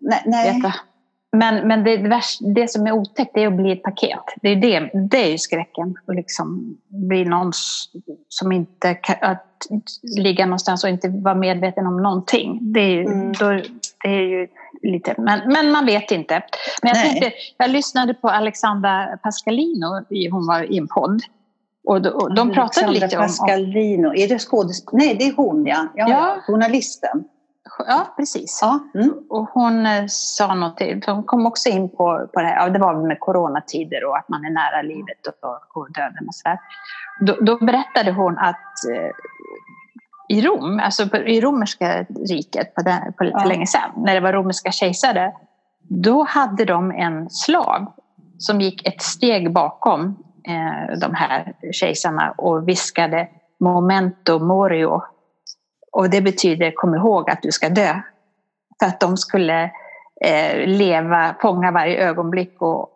nej, 0.00 0.22
nej. 0.26 0.62
Men, 1.32 1.68
men 1.68 1.84
det, 1.84 1.96
det, 1.96 2.20
det 2.54 2.70
som 2.70 2.86
är 2.86 2.92
otäckt 2.92 3.36
är 3.36 3.46
att 3.46 3.56
bli 3.56 3.72
ett 3.72 3.82
paket. 3.82 4.20
Det 4.42 4.48
är, 4.48 4.56
det, 4.56 4.90
det 5.10 5.24
är 5.24 5.30
ju 5.30 5.38
skräcken. 5.38 5.94
Att 6.06 6.16
liksom 6.16 6.76
bli 6.88 7.24
någon 7.24 7.52
som 8.28 8.52
inte 8.52 8.94
kan, 8.94 9.16
att 9.20 9.66
ligga 10.16 10.46
någonstans 10.46 10.84
och 10.84 10.90
inte 10.90 11.08
vara 11.08 11.34
medveten 11.34 11.86
om 11.86 12.02
någonting. 12.02 12.58
Det 12.72 12.80
är 12.80 12.90
ju, 12.90 13.04
mm. 13.04 13.32
då, 13.32 13.48
det 14.02 14.08
är 14.08 14.22
ju 14.22 14.48
lite, 14.82 15.14
men, 15.18 15.52
men 15.52 15.70
man 15.70 15.86
vet 15.86 16.10
inte. 16.10 16.42
Men 16.82 16.88
jag, 16.94 17.04
tänkte, 17.04 17.32
jag 17.56 17.70
lyssnade 17.70 18.14
på 18.14 18.28
Alexandra 18.28 19.18
Pascalino, 19.22 20.04
hon 20.30 20.46
var 20.46 20.72
i 20.72 20.78
en 20.78 20.88
podd. 20.88 21.22
Och, 21.86 22.02
då, 22.02 22.10
och 22.10 22.34
de 22.34 22.50
pratade 22.50 22.92
lite 22.92 23.16
om... 23.16 23.22
Pascalino, 23.22 24.14
är 24.14 24.28
det 24.28 24.38
skådespelare? 24.38 25.06
Nej, 25.06 25.14
det 25.14 25.24
är 25.24 25.34
hon 25.36 25.66
ja. 25.66 25.86
ja, 25.94 26.08
ja. 26.08 26.36
Journalisten. 26.46 27.24
Ja, 27.78 28.14
precis. 28.16 28.58
Ja. 28.62 28.80
Mm. 28.94 29.12
Och 29.30 29.48
hon 29.48 29.86
eh, 29.86 30.04
sa 30.08 30.54
någonting, 30.54 31.02
hon 31.06 31.22
kom 31.22 31.46
också 31.46 31.68
in 31.68 31.88
på, 31.88 32.28
på 32.34 32.40
det 32.40 32.46
här, 32.46 32.56
ja, 32.56 32.70
det 32.70 32.78
var 32.78 33.06
med 33.06 33.20
coronatider 33.20 34.04
och 34.04 34.16
att 34.16 34.28
man 34.28 34.44
är 34.44 34.50
nära 34.50 34.82
livet 34.82 35.26
och, 35.42 35.76
och 35.76 35.92
döden 35.92 36.28
och 36.28 36.34
sådär. 36.34 36.58
Då, 37.20 37.36
då 37.40 37.64
berättade 37.64 38.12
hon 38.12 38.38
att 38.38 38.84
eh, 38.94 39.10
i 40.28 40.40
Rom, 40.40 40.80
alltså 40.80 41.08
på, 41.08 41.16
i 41.16 41.40
romerska 41.40 42.06
riket 42.28 42.74
på 42.74 42.82
den, 42.82 43.12
på, 43.12 43.24
ja. 43.24 43.44
länge 43.44 43.66
sedan, 43.66 43.90
när 43.96 44.14
det 44.14 44.20
var 44.20 44.32
romerska 44.32 44.70
kejsare, 44.70 45.32
då 45.88 46.22
hade 46.22 46.64
de 46.64 46.90
en 46.90 47.30
slav 47.30 47.92
som 48.38 48.60
gick 48.60 48.88
ett 48.88 49.02
steg 49.02 49.52
bakom 49.52 50.16
eh, 50.48 50.98
de 50.98 51.14
här 51.14 51.52
kejsarna 51.72 52.30
och 52.30 52.68
viskade 52.68 53.28
momento 53.60 54.38
morio 54.38 55.02
och 55.92 56.10
det 56.10 56.20
betyder 56.20 56.72
kom 56.74 56.94
ihåg 56.94 57.30
att 57.30 57.42
du 57.42 57.52
ska 57.52 57.68
dö. 57.68 58.00
För 58.80 58.86
att 58.86 59.00
de 59.00 59.16
skulle 59.16 59.62
eh, 60.24 60.66
leva, 60.66 61.36
fånga 61.40 61.70
varje 61.70 62.08
ögonblick 62.08 62.62
och, 62.62 62.92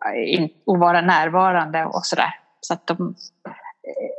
och 0.65 0.79
vara 0.79 1.01
närvarande 1.01 1.85
och 1.85 2.05
sådär. 2.05 2.35
Så 2.61 2.73
att 2.73 2.87
de 2.87 3.15
eh, 3.47 4.09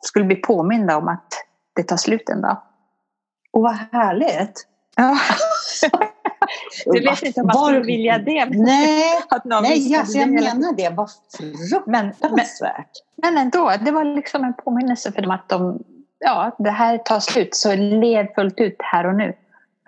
skulle 0.00 0.24
bli 0.24 0.36
påminda 0.36 0.96
om 0.96 1.08
att 1.08 1.28
det 1.76 1.82
tar 1.82 1.96
slut 1.96 2.28
en 2.28 2.40
dag. 2.40 2.62
Och 3.52 3.62
vad 3.62 3.78
härligt! 3.92 4.66
Ja. 4.96 5.18
Du 6.84 7.00
vet 7.00 7.22
inte 7.22 7.40
om 7.40 7.46
man 7.46 7.64
skulle 7.64 7.80
vilja 7.80 8.18
det. 8.18 8.44
Nej, 8.44 9.22
att 9.28 9.44
någon 9.44 9.62
nej 9.62 9.96
alltså 9.96 10.18
jag 10.18 10.30
menar 10.30 10.72
det. 10.72 10.88
Vad 10.88 11.10
fruktansvärt. 11.38 12.90
Men, 13.16 13.34
men 13.34 13.38
ändå, 13.38 13.72
det 13.84 13.90
var 13.90 14.04
liksom 14.04 14.44
en 14.44 14.54
påminnelse 14.54 15.12
för 15.12 15.22
dem 15.22 15.30
att 15.30 15.48
de 15.48 15.78
ja, 16.22 16.56
det 16.58 16.70
här 16.70 16.98
tar 16.98 17.20
slut, 17.20 17.54
så 17.54 17.74
lev 17.74 18.34
fullt 18.34 18.60
ut 18.60 18.76
här 18.78 19.06
och 19.06 19.14
nu. 19.14 19.34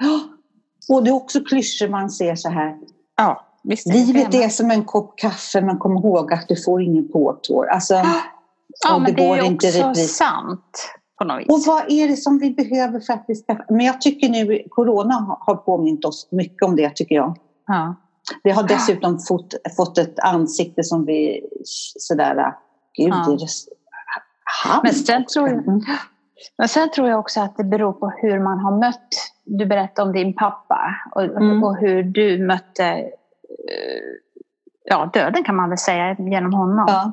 Och 0.88 1.05
det 1.05 1.11
är 1.11 1.14
också 1.14 1.40
klyschor 1.44 1.88
man 1.88 2.11
ser 2.11 2.35
så 2.35 2.49
här. 2.49 2.77
Ja, 3.16 3.47
visst 3.62 3.87
Livet 3.87 4.35
är 4.35 4.49
som 4.49 4.70
en 4.70 4.85
kopp 4.85 5.18
kaffe, 5.18 5.61
men 5.61 5.79
kom 5.79 5.97
ihåg 5.97 6.33
att 6.33 6.49
du 6.49 6.57
får 6.57 6.83
ingen 6.83 7.09
påtår. 7.09 7.66
Alltså, 7.66 7.94
ja, 8.85 8.99
men 8.99 9.05
det, 9.05 9.23
det 9.23 9.29
är 9.29 9.37
ju 9.37 9.55
också 9.55 9.68
repris. 9.68 10.16
sant. 10.16 10.94
På 11.18 11.24
något 11.24 11.40
vis. 11.40 11.48
Och 11.48 11.61
vad 11.66 11.92
är 11.92 12.09
det 12.09 12.16
som 12.16 12.38
vi 12.38 12.50
behöver 12.50 13.00
för 13.00 13.12
att 13.12 13.24
vi 13.29 13.35
ska... 13.35 13.57
Men 13.68 13.81
jag 13.81 14.00
tycker 14.00 14.29
nu, 14.29 14.62
corona 14.70 15.38
har 15.40 15.57
påmint 15.57 16.05
oss 16.05 16.29
mycket 16.31 16.62
om 16.62 16.77
det 16.77 16.90
tycker 16.90 17.14
jag. 17.14 17.37
Ja. 17.66 17.94
Det 18.42 18.50
har 18.50 18.62
dessutom 18.62 19.18
fått, 19.18 19.55
fått 19.77 19.98
ett 19.98 20.18
ansikte 20.18 20.83
som 20.83 21.05
vi 21.07 21.40
sådär, 21.98 22.55
gud, 22.96 23.09
ja. 23.09 23.33
är 23.33 23.38
det, 23.38 23.46
Men 24.83 24.92
sen 24.92 25.24
tror 25.27 25.48
jag, 25.48 25.68
mm. 25.68 25.81
Men 26.59 26.68
sen 26.68 26.90
tror 26.90 27.09
jag 27.09 27.20
också 27.20 27.40
att 27.40 27.57
det 27.57 27.64
beror 27.64 27.92
på 27.92 28.12
hur 28.22 28.40
man 28.40 28.59
har 28.59 28.79
mött, 28.79 29.09
du 29.44 29.66
berättade 29.66 30.09
om 30.09 30.14
din 30.14 30.35
pappa 30.35 30.96
och, 31.14 31.22
mm. 31.22 31.64
och 31.64 31.77
hur 31.77 32.03
du 32.03 32.46
mötte 32.46 32.85
eh, 32.85 33.11
ja, 34.85 35.11
döden 35.12 35.44
kan 35.44 35.57
man 35.57 35.68
väl 35.68 35.79
säga 35.79 36.16
genom 36.18 36.55
honom. 36.55 36.85
Ja. 36.88 37.12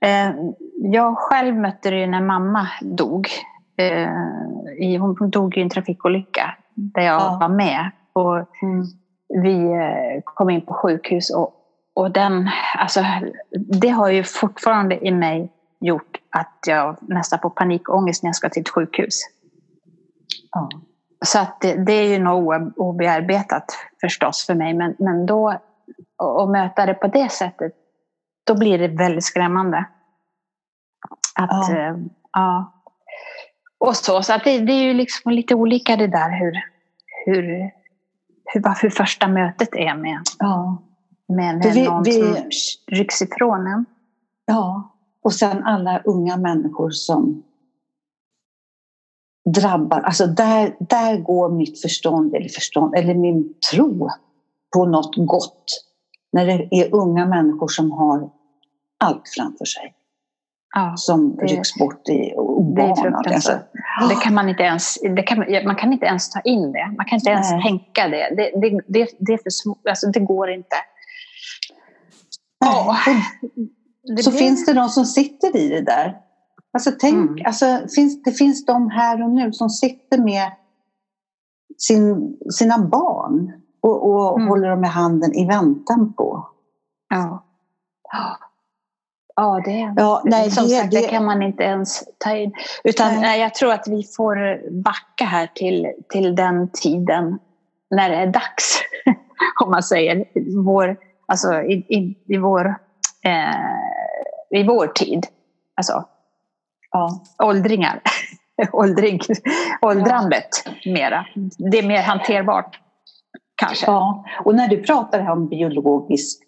Eh, 0.00 0.34
jag 0.76 1.18
själv 1.18 1.56
mötte 1.56 1.90
det 1.90 2.06
när 2.06 2.20
mamma 2.20 2.68
dog. 2.80 3.28
Eh, 3.76 5.00
hon 5.00 5.30
dog 5.30 5.56
i 5.56 5.60
en 5.60 5.70
trafikolycka 5.70 6.54
där 6.74 7.02
jag 7.02 7.20
ja. 7.20 7.38
var 7.40 7.48
med. 7.48 7.90
Och 8.12 8.36
mm. 8.62 8.84
Vi 9.28 9.72
kom 10.24 10.50
in 10.50 10.60
på 10.60 10.74
sjukhus 10.74 11.30
och, 11.30 11.54
och 11.94 12.10
den, 12.10 12.50
alltså, 12.78 13.00
det 13.80 13.88
har 13.88 14.10
ju 14.10 14.22
fortfarande 14.22 15.06
i 15.06 15.10
mig 15.10 15.52
gjort 15.80 16.16
att 16.30 16.58
jag 16.66 16.96
nästan 17.00 17.38
får 17.42 17.50
panikångest 17.50 18.22
när 18.22 18.28
jag 18.28 18.36
ska 18.36 18.48
till 18.48 18.60
ett 18.60 18.68
sjukhus. 18.68 19.20
Ja. 20.52 20.68
Så 21.24 21.38
att 21.38 21.60
det, 21.60 21.84
det, 21.84 21.92
är 21.92 22.08
ju 22.08 22.18
nog 22.18 22.72
obearbetat 22.76 23.64
förstås 24.00 24.46
för 24.46 24.54
mig, 24.54 24.74
men, 24.74 24.94
men 24.98 25.26
då 25.26 25.48
att 26.16 26.48
möta 26.48 26.86
det 26.86 26.94
på 26.94 27.06
det 27.06 27.32
sättet, 27.32 27.72
då 28.48 28.58
blir 28.58 28.78
det 28.78 28.88
väldigt 28.88 29.24
skrämmande. 29.24 29.84
Att, 31.34 31.68
ja. 31.68 31.76
Äh, 31.76 31.96
ja. 32.32 32.72
Och 33.78 33.96
så, 33.96 34.22
så 34.22 34.32
att 34.32 34.44
det, 34.44 34.58
det, 34.58 34.72
är 34.72 34.82
ju 34.82 34.94
liksom 34.94 35.32
lite 35.32 35.54
olika 35.54 35.96
det 35.96 36.06
där 36.06 36.30
hur, 36.30 36.52
hur, 37.26 37.70
hur, 38.44 38.82
hur 38.82 38.90
första 38.90 39.28
mötet 39.28 39.74
är 39.74 39.94
med, 39.94 40.20
ja. 40.38 40.82
med, 41.28 41.58
med 41.58 41.74
vi, 41.74 41.84
någon 41.84 42.02
vi, 42.02 42.12
som 42.12 42.50
rycks 42.86 43.22
ifrån 43.22 43.66
en. 43.66 43.84
Ja, 44.46 44.94
och 45.22 45.34
sen 45.34 45.64
alla 45.64 45.98
unga 46.04 46.36
människor 46.36 46.90
som 46.90 47.42
drabbar, 49.44 50.00
alltså 50.00 50.26
där, 50.26 50.76
där 50.80 51.16
går 51.16 51.50
mitt 51.50 51.82
förstånd, 51.82 52.34
eller 52.34 52.48
förstånd, 52.48 52.94
eller 52.94 53.14
min 53.14 53.54
tro 53.72 54.10
på 54.74 54.84
något 54.84 55.16
gott. 55.16 55.84
När 56.32 56.46
det 56.46 56.68
är 56.70 56.94
unga 56.94 57.26
människor 57.26 57.68
som 57.68 57.92
har 57.92 58.30
allt 58.98 59.28
framför 59.36 59.64
sig. 59.64 59.94
Ja, 60.74 60.94
som 60.96 61.36
det, 61.36 61.44
rycks 61.44 61.74
bort 61.74 62.08
i 62.08 62.34
obanan. 62.36 63.14
Alltså. 63.14 63.58
Det 64.08 64.14
kan 64.22 64.34
man 64.34 64.48
inte 64.48 64.62
ens, 64.62 64.98
det 65.16 65.22
kan, 65.22 65.38
man 65.66 65.76
kan 65.76 65.92
inte 65.92 66.06
ens 66.06 66.30
ta 66.30 66.40
in 66.40 66.72
det. 66.72 66.94
Man 66.96 67.06
kan 67.06 67.18
inte 67.18 67.30
ens 67.30 67.52
Nej. 67.52 67.62
tänka 67.62 68.08
det. 68.08 68.34
Det, 68.36 68.60
det, 68.60 68.80
det, 68.86 69.08
det, 69.18 69.32
är 69.32 69.38
för 69.38 69.50
små, 69.50 69.78
alltså 69.88 70.06
det 70.06 70.20
går 70.20 70.50
inte. 70.50 70.76
Nej. 72.60 73.24
Det 74.16 74.22
så 74.22 74.30
blir... 74.30 74.38
finns 74.38 74.66
det 74.66 74.72
de 74.72 74.88
som 74.88 75.04
sitter 75.04 75.56
i 75.56 75.68
det 75.68 75.80
där. 75.80 76.16
Alltså 76.72 76.90
tänk, 76.98 77.30
mm. 77.30 77.46
alltså, 77.46 77.78
finns, 77.94 78.22
det 78.22 78.32
finns 78.32 78.66
de 78.66 78.90
här 78.90 79.22
och 79.22 79.30
nu 79.30 79.52
som 79.52 79.70
sitter 79.70 80.18
med 80.18 80.52
sin, 81.78 82.36
sina 82.50 82.78
barn 82.78 83.52
och, 83.80 84.10
och 84.10 84.36
mm. 84.36 84.48
håller 84.48 84.68
dem 84.68 84.84
i 84.84 84.88
handen 84.88 85.34
i 85.34 85.46
väntan 85.46 86.12
på. 86.12 86.48
Ja. 87.08 87.44
Ja, 89.40 89.62
det, 89.64 89.94
ja, 89.96 90.22
nej, 90.24 90.50
som 90.50 90.64
det, 90.64 90.70
sagt, 90.70 90.90
det, 90.90 91.00
det 91.00 91.08
kan 91.08 91.24
man 91.24 91.42
inte 91.42 91.62
ens 91.62 92.04
ta 92.18 92.36
in. 92.36 92.52
Utan 92.84 93.12
nej. 93.12 93.20
nej. 93.20 93.40
jag 93.40 93.54
tror 93.54 93.72
att 93.72 93.88
vi 93.88 94.02
får 94.16 94.60
backa 94.82 95.24
här 95.24 95.46
till, 95.54 95.92
till 96.08 96.36
den 96.36 96.70
tiden 96.72 97.38
när 97.90 98.10
det 98.10 98.16
är 98.16 98.26
dags, 98.26 98.80
om 99.64 99.70
man 99.70 99.82
säger. 99.82 100.24
Vår, 100.64 100.96
alltså, 101.26 101.62
i, 101.62 101.72
i, 101.72 102.18
i 102.34 102.36
vår 102.36 102.66
eh, 103.24 104.60
i 104.60 104.62
vår 104.62 104.86
tid. 104.86 105.26
Alltså, 105.76 106.04
ja, 106.90 107.24
åldringar. 107.42 108.00
Åldring, 108.72 109.20
åldrandet 109.82 110.48
ja. 110.64 110.92
mera. 110.92 111.26
Det 111.58 111.78
är 111.78 111.86
mer 111.86 112.02
hanterbart. 112.02 112.80
Kanske. 113.54 113.86
Ja, 113.86 114.24
och 114.44 114.54
när 114.54 114.68
du 114.68 114.82
pratar 114.82 115.30
om 115.30 115.48
biologiskt 115.48 116.42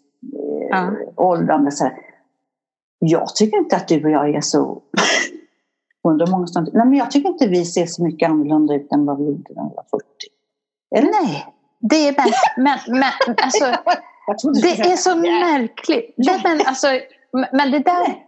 eh, 0.72 0.78
ja. 0.78 0.92
åldrande 1.16 1.70
så 1.70 1.84
här, 1.84 1.94
jag 3.00 3.34
tycker 3.36 3.58
inte 3.58 3.76
att 3.76 3.88
du 3.88 4.04
och 4.04 4.10
jag 4.10 4.34
är 4.34 4.40
så 4.40 4.82
under 6.08 6.26
många 6.26 6.46
stunder. 6.46 6.72
Nej, 6.72 6.86
men 6.86 6.98
jag 6.98 7.10
tycker 7.10 7.28
inte 7.28 7.46
vi 7.46 7.64
ser 7.64 7.86
så 7.86 8.02
mycket 8.02 8.30
annorlunda 8.30 8.74
ut 8.74 8.92
än 8.92 9.06
vad 9.06 9.18
vi 9.18 9.24
gjorde 9.24 9.54
när 9.54 9.68
vi 9.68 9.74
var 9.76 9.84
40. 9.90 10.04
Eller? 10.96 11.22
Nej, 11.22 11.46
det 11.80 12.08
är 12.08 12.14
men, 12.16 12.28
men, 12.86 13.00
men 13.26 13.36
alltså, 13.42 13.64
det 14.62 14.80
är 14.80 14.96
så 14.96 15.16
märkligt. 15.16 16.14
Det, 16.16 16.40
men, 16.44 16.60
alltså, 16.66 16.86
men 17.52 17.70
det 17.70 17.78
där 17.78 18.24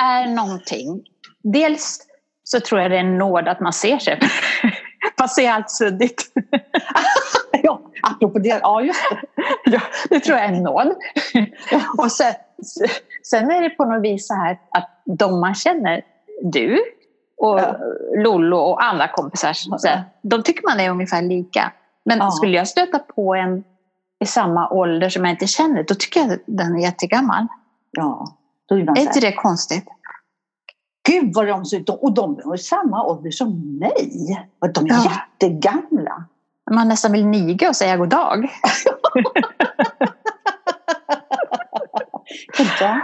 är 0.00 0.26
någonting. 0.26 1.02
Dels 1.42 2.06
så 2.44 2.60
tror 2.60 2.80
jag 2.80 2.90
det 2.90 2.96
är 2.96 3.00
en 3.00 3.18
nåd 3.18 3.48
att 3.48 3.60
man 3.60 3.72
ser 3.72 3.98
sig. 3.98 4.18
Man 5.20 5.28
ser 5.28 5.50
allt 5.50 5.70
suddigt. 5.70 6.32
ja, 7.62 7.80
apropå 8.02 8.38
det, 8.38 8.60
ja 8.62 8.82
just 8.82 9.00
det. 9.10 9.20
ja, 9.64 9.80
det 10.10 10.20
tror 10.20 10.38
jag 10.38 10.46
är 10.46 10.52
en 10.52 10.62
nåd. 10.62 10.94
och 11.98 12.12
sen, 12.12 12.34
sen 13.22 13.50
är 13.50 13.62
det 13.62 13.70
på 13.70 13.84
något 13.84 14.02
vis 14.02 14.26
så 14.26 14.34
här 14.34 14.58
att 14.70 15.02
de 15.04 15.40
man 15.40 15.54
känner, 15.54 16.02
du 16.42 16.78
och 17.36 17.60
ja. 17.60 17.76
Lollo 18.16 18.56
och 18.56 18.84
andra 18.84 19.08
kompisar, 19.08 19.52
så 19.52 19.88
här, 19.88 20.04
de 20.22 20.42
tycker 20.42 20.68
man 20.68 20.80
är 20.80 20.90
ungefär 20.90 21.22
lika. 21.22 21.72
Men 22.04 22.18
ja. 22.18 22.30
skulle 22.30 22.56
jag 22.56 22.68
stöta 22.68 22.98
på 22.98 23.34
en 23.34 23.64
i 24.24 24.26
samma 24.26 24.70
ålder 24.70 25.08
som 25.08 25.24
jag 25.24 25.32
inte 25.32 25.46
känner, 25.46 25.82
då 25.82 25.94
tycker 25.94 26.20
jag 26.20 26.32
att 26.32 26.40
den 26.46 26.76
är 26.76 26.82
jättegammal. 26.82 27.46
Ja, 27.90 28.36
då 28.68 28.74
är, 28.74 28.80
är 28.80 29.00
inte 29.00 29.20
det 29.20 29.32
konstigt? 29.32 29.84
Gud 31.08 31.34
vad 31.34 31.46
de 31.46 31.64
ser 31.64 31.80
ut! 31.80 31.88
Och 31.88 32.14
de 32.14 32.38
är 32.38 32.54
i 32.54 32.58
samma 32.58 33.04
ålder 33.04 33.30
som 33.30 33.78
mig. 33.78 34.48
De 34.74 34.84
är 34.84 34.88
ja. 34.88 35.04
jättegamla. 35.04 36.24
Man 36.70 36.88
nästan 36.88 37.12
vill 37.12 37.26
niga 37.26 37.68
och 37.68 37.76
säga 37.76 37.96
god 37.96 38.08
dag. 38.08 38.48
ja. 42.80 43.00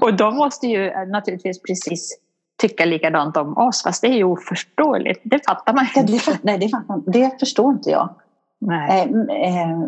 Och 0.00 0.16
de 0.16 0.36
måste 0.36 0.66
ju 0.66 1.06
naturligtvis 1.06 1.62
precis 1.62 2.18
tycka 2.60 2.84
likadant 2.84 3.36
om 3.36 3.58
oss, 3.58 3.82
fast 3.82 4.02
det 4.02 4.08
är 4.08 4.16
ju 4.16 4.24
oförståeligt. 4.24 5.20
Det 5.24 5.46
fattar 5.46 5.72
man 5.74 5.84
inte. 5.96 6.12
Det, 6.12 6.38
nej, 6.42 6.58
det, 6.58 6.68
fattar, 6.68 7.02
det 7.06 7.40
förstår 7.40 7.72
inte 7.72 7.90
jag. 7.90 8.14
Nej. 8.58 9.12
Eh, 9.30 9.60
eh, 9.60 9.78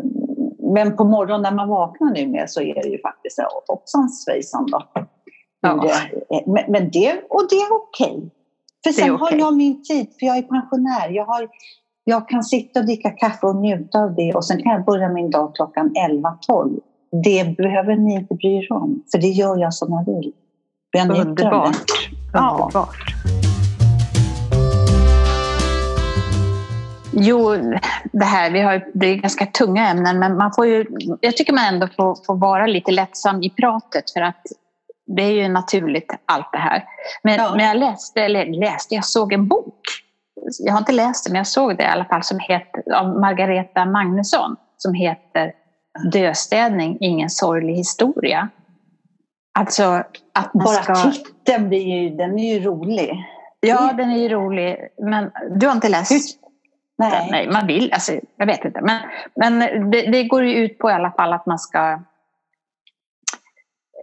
men 0.73 0.95
på 0.95 1.03
morgonen 1.03 1.41
när 1.41 1.51
man 1.51 1.69
vaknar 1.69 2.11
nu 2.11 2.27
med 2.27 2.49
så 2.49 2.61
är 2.61 2.73
det 2.73 2.89
ju 2.89 3.01
faktiskt 3.01 3.39
hoppsan 3.67 4.09
svejsan 4.09 4.65
då. 4.65 4.81
Ja. 5.67 5.91
Eh, 6.37 6.41
men, 6.45 6.63
men 6.67 6.89
det, 6.91 7.21
och 7.29 7.47
det 7.49 7.55
är 7.55 7.73
okej. 7.73 8.07
Okay. 8.07 8.29
För 8.83 8.91
sen 8.91 9.11
okay. 9.11 9.39
har 9.39 9.45
jag 9.45 9.57
min 9.57 9.83
tid, 9.83 10.07
för 10.19 10.25
jag 10.25 10.37
är 10.37 10.41
pensionär. 10.41 11.09
Jag, 11.09 11.25
har, 11.25 11.47
jag 12.03 12.29
kan 12.29 12.43
sitta 12.43 12.79
och 12.79 12.85
dricka 12.85 13.09
kaffe 13.09 13.47
och 13.47 13.55
njuta 13.55 13.99
av 13.99 14.15
det 14.15 14.33
och 14.33 14.45
sen 14.45 14.63
kan 14.63 14.71
jag 14.71 14.85
börja 14.85 15.09
min 15.09 15.31
dag 15.31 15.55
klockan 15.55 15.93
11-12. 16.47 16.79
Det 17.23 17.57
behöver 17.57 17.95
ni 17.95 18.13
inte 18.13 18.33
bry 18.33 18.57
er 18.57 18.71
om, 18.71 19.03
för 19.11 19.17
det 19.17 19.27
gör 19.27 19.57
jag 19.57 19.73
som 19.73 19.93
jag 19.93 20.15
vill. 20.15 20.31
Jag 20.91 21.27
Underbart. 21.27 21.75
Ja. 22.33 22.59
Underbart. 22.61 22.95
Jo, 27.17 27.55
det 28.11 28.25
här, 28.25 28.51
vi 28.51 28.61
har, 28.61 28.91
det 28.93 29.07
är 29.07 29.15
ganska 29.15 29.45
tunga 29.45 29.89
ämnen 29.89 30.19
men 30.19 30.37
man 30.37 30.51
får 30.55 30.65
ju, 30.65 30.85
jag 31.21 31.37
tycker 31.37 31.53
man 31.53 31.65
ändå 31.73 31.87
får, 31.95 32.25
får 32.25 32.35
vara 32.35 32.65
lite 32.65 32.91
lättsam 32.91 33.43
i 33.43 33.49
pratet 33.49 34.11
för 34.11 34.21
att 34.21 34.41
det 35.05 35.23
är 35.23 35.31
ju 35.31 35.47
naturligt 35.47 36.13
allt 36.25 36.51
det 36.51 36.57
här. 36.57 36.83
Men, 37.23 37.35
ja. 37.35 37.55
men 37.55 37.65
jag 37.65 37.77
läste, 37.77 38.21
eller 38.21 38.45
läste, 38.45 38.95
jag 38.95 39.05
såg 39.05 39.33
en 39.33 39.47
bok. 39.47 39.81
Jag 40.59 40.73
har 40.73 40.79
inte 40.79 40.91
läst 40.91 41.25
den 41.25 41.31
men 41.31 41.37
jag 41.37 41.47
såg 41.47 41.77
det 41.77 41.83
i 41.83 41.87
alla 41.87 42.05
fall 42.05 42.23
som 42.23 42.39
heter, 42.39 42.93
av 42.93 43.19
Margareta 43.19 43.85
Magnusson 43.85 44.55
som 44.77 44.93
heter 44.93 45.53
Döstädning, 46.11 46.97
ingen 46.99 47.29
sorglig 47.29 47.73
historia. 47.73 48.49
Alltså 49.59 49.83
att 50.33 50.53
Bara 50.53 50.83
ska... 50.83 50.95
titeln 50.95 51.69
blir 51.69 51.87
ju, 51.87 52.09
den 52.09 52.39
är 52.39 52.53
ju 52.53 52.65
rolig. 52.65 53.23
Ja, 53.59 53.93
den 53.97 54.11
är 54.11 54.17
ju 54.17 54.29
rolig. 54.29 54.77
Men 54.97 55.31
du 55.51 55.67
har 55.67 55.73
inte 55.73 55.89
läst 55.89 56.39
Nej. 56.97 57.27
Nej, 57.31 57.49
man 57.51 57.67
vill. 57.67 57.93
Alltså, 57.93 58.11
jag 58.37 58.45
vet 58.45 58.65
inte. 58.65 58.81
Men, 58.81 59.01
men 59.35 59.59
det, 59.91 60.01
det 60.01 60.23
går 60.23 60.43
ju 60.43 60.55
ut 60.55 60.79
på 60.79 60.89
i 60.89 60.93
alla 60.93 61.11
fall 61.11 61.33
att 61.33 61.45
man 61.45 61.59
ska... 61.59 61.99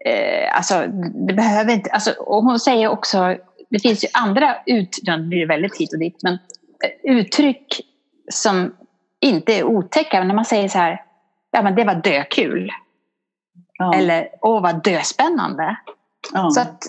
Eh, 0.05 0.57
alltså, 0.57 0.87
det 1.27 1.35
behöver 1.35 1.73
inte... 1.73 1.91
Alltså, 1.91 2.12
och 2.12 2.43
hon 2.43 2.61
säger 2.61 2.88
också... 2.88 3.37
Det 3.71 3.79
finns 3.79 4.05
ju 4.05 4.09
andra 4.12 4.57
ut... 4.67 4.99
Nu 5.03 5.29
blir 5.29 5.41
det 5.41 5.47
väldigt 5.47 5.77
hit 5.77 5.93
och 5.93 5.99
dit. 5.99 6.23
Men 6.23 6.35
eh, 6.35 7.17
uttryck 7.17 7.81
som 8.31 8.77
inte 9.21 9.53
är 9.53 9.65
otäcka. 9.65 10.19
Men 10.19 10.29
när 10.29 10.35
man 10.35 10.45
säger 10.45 10.69
så 10.69 10.79
här... 10.79 11.03
Ja, 11.51 11.62
men 11.62 11.75
det 11.75 11.85
var 11.85 11.95
dökul. 11.95 12.71
Ja. 13.79 13.95
Eller 13.95 14.29
åh, 14.41 14.62
vad 14.62 14.85
döspännande. 14.85 15.77
Ja. 16.33 16.51
Så 16.51 16.61
att, 16.61 16.83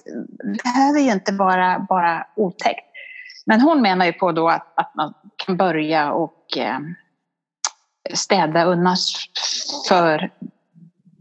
det 0.44 0.64
behöver 0.64 1.00
ju 1.00 1.12
inte 1.12 1.34
vara 1.34 1.86
bara 1.90 2.28
otäckt. 2.36 2.86
Men 3.46 3.62
hon 3.62 3.82
menar 3.82 4.06
ju 4.06 4.14
på 4.14 4.32
då 4.32 4.50
att, 4.50 4.74
att 4.76 4.96
man 4.96 5.14
kan 5.36 5.58
börja 5.58 6.12
och 6.12 6.58
eh, 6.58 6.80
städa 8.14 8.64
undan 8.64 8.96
för 9.88 10.32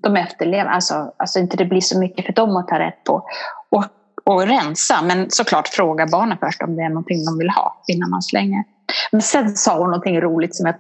de 0.03 0.17
efterlever, 0.17 0.71
Alltså, 0.71 1.13
alltså 1.17 1.39
inte 1.39 1.57
det 1.57 1.65
blir 1.65 1.81
så 1.81 1.99
mycket 1.99 2.27
för 2.27 2.33
dem 2.33 2.57
att 2.57 2.69
ta 2.69 2.79
rätt 2.79 3.05
på. 3.05 3.27
Och, 3.71 3.85
och 4.25 4.47
rensa, 4.47 5.03
men 5.03 5.31
såklart 5.31 5.69
fråga 5.69 6.07
barnen 6.07 6.39
först 6.41 6.63
om 6.63 6.77
det 6.77 6.83
är 6.83 6.89
någonting 6.89 7.25
de 7.25 7.39
vill 7.39 7.51
ha 7.51 7.83
innan 7.87 8.11
man 8.11 8.23
slänger. 8.23 8.65
Men 9.13 9.23
sen 9.23 9.49
sa 9.49 9.79
hon 9.79 9.91
någonting 9.91 10.21
roligt 10.21 10.57
som 10.57 10.67
jag 10.67 10.75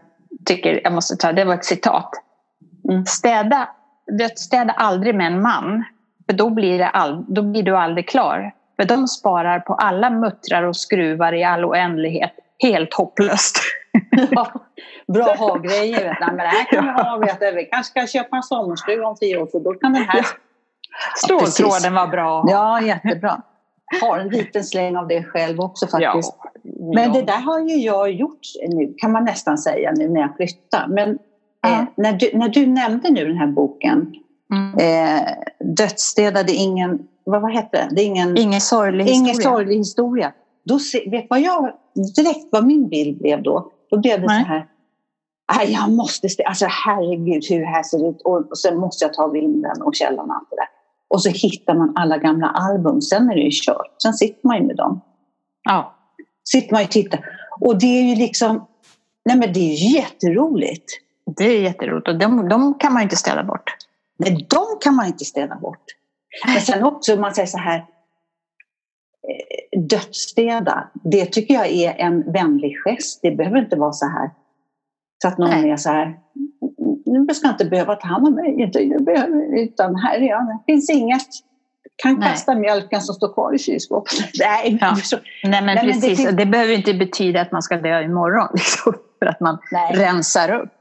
tycker 0.45 0.81
jag 0.85 0.93
måste 0.93 1.17
ta, 1.17 1.33
det 1.33 1.45
var 1.45 1.55
ett 1.55 1.65
citat. 1.65 2.11
Mm. 2.91 3.05
Städa, 3.05 3.69
städa 4.37 4.73
aldrig 4.73 5.15
med 5.15 5.27
en 5.27 5.43
man, 5.43 5.85
för 6.27 6.33
då 6.33 6.51
blir, 6.51 6.79
det 6.79 6.89
all, 6.89 7.25
då 7.29 7.43
blir 7.43 7.63
du 7.63 7.77
aldrig 7.77 8.09
klar. 8.09 8.55
För 8.77 8.85
de 8.85 9.09
sparar 9.09 9.61
på 9.61 9.75
alla 9.75 10.11
muttrar 10.11 10.63
och 10.63 10.77
skruvar 10.77 11.33
i 11.33 11.45
all 11.45 11.65
oändlighet. 11.65 12.33
Helt 12.59 12.95
hopplöst. 12.95 13.61
Ja, 14.31 14.53
bra 15.13 15.35
ha-grejer. 15.35 16.05
Vet 16.05 16.21
Men 16.21 16.37
det 16.37 16.43
här 16.43 16.65
kan 16.65 16.85
vi 16.85 16.91
ha. 17.03 17.19
Vet. 17.19 17.55
Vi 17.55 17.65
kanske 17.65 17.91
ska 17.91 18.19
köpa 18.19 18.37
en 18.37 18.43
sommarstuga 18.43 19.07
om 19.07 19.17
tio 19.17 19.37
år 19.37 19.47
för 19.47 19.61
då 19.61 19.75
kan 19.75 19.93
den 19.93 20.03
här... 20.03 20.27
Ståltråden 21.17 21.95
var 21.95 22.07
bra. 22.07 22.45
Ja, 22.49 22.81
jättebra. 22.81 23.43
Har 24.01 24.19
en 24.19 24.29
liten 24.29 24.65
släng 24.65 24.97
av 24.97 25.09
det 25.09 25.25
själv 25.25 25.61
också 25.61 25.87
faktiskt. 25.87 26.35
Ja, 26.43 26.61
Men 26.95 27.05
ja. 27.05 27.13
det 27.13 27.23
där 27.23 27.41
har 27.41 27.61
ju 27.61 27.77
jag 27.77 28.13
gjort 28.13 28.41
nu, 28.69 28.95
kan 28.99 29.13
man 29.13 29.25
nästan 29.25 29.59
säga, 29.59 29.93
nu 29.97 30.09
när 30.09 30.21
jag 30.21 30.37
flyttar. 30.37 30.87
Men 30.89 31.19
ja. 31.63 31.69
eh, 31.69 31.85
när, 31.97 32.13
du, 32.13 32.31
när 32.35 32.49
du 32.49 32.67
nämnde 32.67 33.11
nu 33.11 33.27
den 33.27 33.37
här 33.37 33.47
boken, 33.47 34.15
mm. 34.53 34.79
eh, 34.79 35.29
Dödsstädade 35.77 36.53
ingen 36.53 37.09
vad, 37.25 37.43
vad 37.43 37.53
heter 37.53 37.79
det? 37.79 37.95
det 37.95 38.03
är 38.03 38.07
ingen, 38.07 38.39
ingen 38.39 38.61
sorglig 38.61 39.05
historia. 39.05 39.21
Ingen 39.21 39.43
sorglig 39.43 39.77
historia. 39.77 40.33
Då 40.65 40.79
se, 40.79 41.11
vet 41.11 41.27
vad 41.31 41.41
jag, 41.41 41.73
direkt 42.17 42.49
vad 42.51 42.67
min 42.67 42.89
bild 42.89 43.19
blev 43.19 43.43
då? 43.43 43.72
Då 43.93 43.99
blev 43.99 44.21
det 44.21 44.27
Nej. 44.27 44.43
så 44.43 44.49
här. 44.49 44.67
Nej, 45.57 45.73
jag 45.73 45.91
måste, 45.91 46.29
alltså 46.47 46.67
herregud 46.69 47.45
hur 47.51 47.61
det 47.61 47.67
här 47.67 47.83
ser 47.83 48.11
ut. 48.11 48.23
Och, 48.25 48.51
och 48.51 48.59
sen 48.59 48.79
måste 48.79 49.05
jag 49.05 49.15
ta 49.15 49.27
vinden 49.27 49.83
och 49.83 49.95
källan 49.95 50.31
och 50.31 50.37
allt 50.37 50.51
det 50.51 50.57
där. 50.57 50.69
Och 51.09 51.23
så 51.23 51.29
hittar 51.29 51.75
man 51.75 51.93
alla 51.97 52.19
gamla 52.19 52.49
album. 52.49 53.01
Sen 53.01 53.31
är 53.31 53.35
det 53.35 53.41
ju 53.41 53.51
kört. 53.53 54.03
Sen 54.03 54.13
sitter 54.13 54.47
man 54.47 54.57
ju 54.57 54.63
med 54.63 54.77
dem. 54.77 55.01
Ja. 55.63 55.95
Sitter 56.45 56.73
man 56.73 56.83
och 56.83 56.91
tittar. 56.91 57.25
Och 57.61 57.79
det 57.79 57.87
är 57.87 58.03
ju 58.03 58.15
liksom, 58.15 58.67
nej 59.25 59.37
men 59.37 59.53
det 59.53 59.61
är 59.61 59.75
ju 59.75 59.97
jätteroligt. 59.97 60.93
Det 61.37 61.45
är 61.45 61.61
jätteroligt 61.61 62.09
och 62.09 62.19
de, 62.19 62.49
de 62.49 62.75
kan 62.75 62.93
man 62.93 63.03
ju 63.03 63.05
inte 63.05 63.17
ställa 63.17 63.45
bort. 63.45 63.77
Nej, 64.19 64.47
de 64.51 64.65
kan 64.81 64.95
man 64.95 65.07
inte 65.07 65.25
ställa 65.25 65.57
bort. 65.57 65.85
Men 66.47 66.61
sen 66.61 66.85
också, 66.85 67.15
om 67.15 67.21
man 67.21 67.35
säger 67.35 67.47
så 67.47 67.59
här, 67.59 67.85
dödsstäda, 69.97 70.91
det 71.05 71.27
tycker 71.27 71.55
jag 71.55 71.67
är 71.67 71.95
en 71.99 72.33
vänlig 72.33 72.77
gest. 72.85 73.21
Det 73.23 73.31
behöver 73.31 73.59
inte 73.59 73.77
vara 73.77 73.93
så 73.93 74.07
här. 74.07 74.31
Så 75.23 75.29
att 75.29 75.39
någon 75.39 75.51
Nej. 75.51 75.71
är 75.71 75.77
så 75.77 75.89
här, 75.91 76.19
nu 77.07 77.35
ska 77.35 77.49
inte 77.49 77.65
behöva 77.65 77.95
ta 77.95 78.09
hand 78.09 78.27
om 78.27 78.35
mig, 78.35 78.73
utan 79.57 79.97
här 79.97 80.19
är 80.19 80.29
jag, 80.29 80.47
det 80.47 80.73
finns 80.73 80.91
inget. 80.91 81.29
Kan 82.03 82.19
Nej. 82.19 82.29
kasta 82.29 82.55
mjölken 82.55 83.01
som 83.01 83.15
står 83.15 83.35
kvar 83.35 83.55
i 83.55 83.59
kylskåpet. 83.59 84.13
Nej, 84.41 84.79
ja. 84.81 84.97
Nej, 85.45 85.63
men 85.63 85.75
Nej, 85.75 85.93
precis. 85.93 86.25
Men 86.25 86.37
det, 86.37 86.45
det, 86.45 86.51
behöver 86.51 86.75
inte 86.75 86.95
betyda 86.95 87.41
att 87.41 87.53
man 87.53 87.63
ska 87.63 87.77
dö 87.77 88.03
imorgon, 88.03 88.49
liksom, 88.55 88.95
för 89.19 89.27
att 89.27 89.41
man 89.41 89.59
Nej. 89.73 89.97
rensar 89.97 90.55
upp 90.55 90.79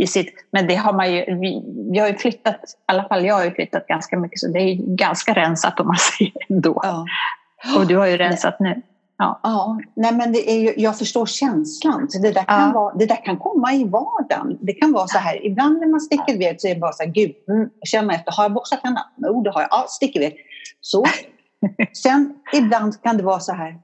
i 0.00 0.06
sitt, 0.06 0.34
men 0.52 0.66
det 0.66 0.74
har 0.74 0.92
man 0.92 1.14
ju, 1.14 1.24
vi, 1.24 1.62
vi, 1.92 1.98
har 1.98 2.08
ju 2.08 2.14
flyttat, 2.14 2.54
i 2.54 2.66
alla 2.86 3.08
fall 3.08 3.24
jag 3.24 3.34
har 3.34 3.44
ju 3.44 3.50
flyttat 3.50 3.86
ganska 3.86 4.18
mycket 4.18 4.40
så 4.40 4.48
det 4.48 4.58
är 4.58 4.96
ganska 4.96 5.34
rensat 5.34 5.80
om 5.80 5.86
man 5.86 5.96
säger 6.18 6.32
ändå. 6.48 6.80
Ja. 6.82 7.06
Och 7.76 7.86
du 7.86 7.96
har 7.96 8.06
ju 8.06 8.16
rensat 8.16 8.60
nu. 8.60 8.82
Ja. 9.18 9.40
ja, 9.42 9.80
nej 9.94 10.14
men 10.14 10.32
det 10.32 10.50
är 10.50 10.58
ju, 10.58 10.74
jag 10.76 10.98
förstår 10.98 11.26
känslan. 11.26 12.10
Så 12.10 12.18
det, 12.18 12.32
där 12.32 12.44
kan 12.44 12.68
ja. 12.68 12.72
vara, 12.74 12.94
det 12.94 13.06
där 13.06 13.24
kan 13.24 13.38
komma 13.38 13.74
i 13.74 13.84
vardagen. 13.84 14.58
Det 14.60 14.72
kan 14.72 14.92
vara 14.92 15.06
så 15.06 15.18
här, 15.18 15.46
ibland 15.46 15.78
när 15.78 15.86
man 15.86 16.00
sticker 16.00 16.34
iväg 16.34 16.60
så 16.60 16.68
är 16.68 16.74
det 16.74 16.80
bara 16.80 16.92
så 16.92 17.02
här, 17.02 17.10
gud, 17.10 17.32
mm, 17.48 17.70
känner 17.84 18.14
efter, 18.14 18.32
har 18.32 18.44
jag 18.44 18.52
borstat 18.52 18.82
tänderna? 18.82 19.06
Jo, 19.16 19.42
det 19.42 19.50
har 19.50 19.60
jag. 19.60 19.68
Ja, 19.70 19.86
stick 19.88 20.16
iväg. 20.16 20.36
Så. 20.80 21.04
Sen 22.02 22.34
ibland 22.52 23.02
kan 23.02 23.16
det 23.16 23.22
vara 23.22 23.40
så 23.40 23.52
här, 23.52 23.78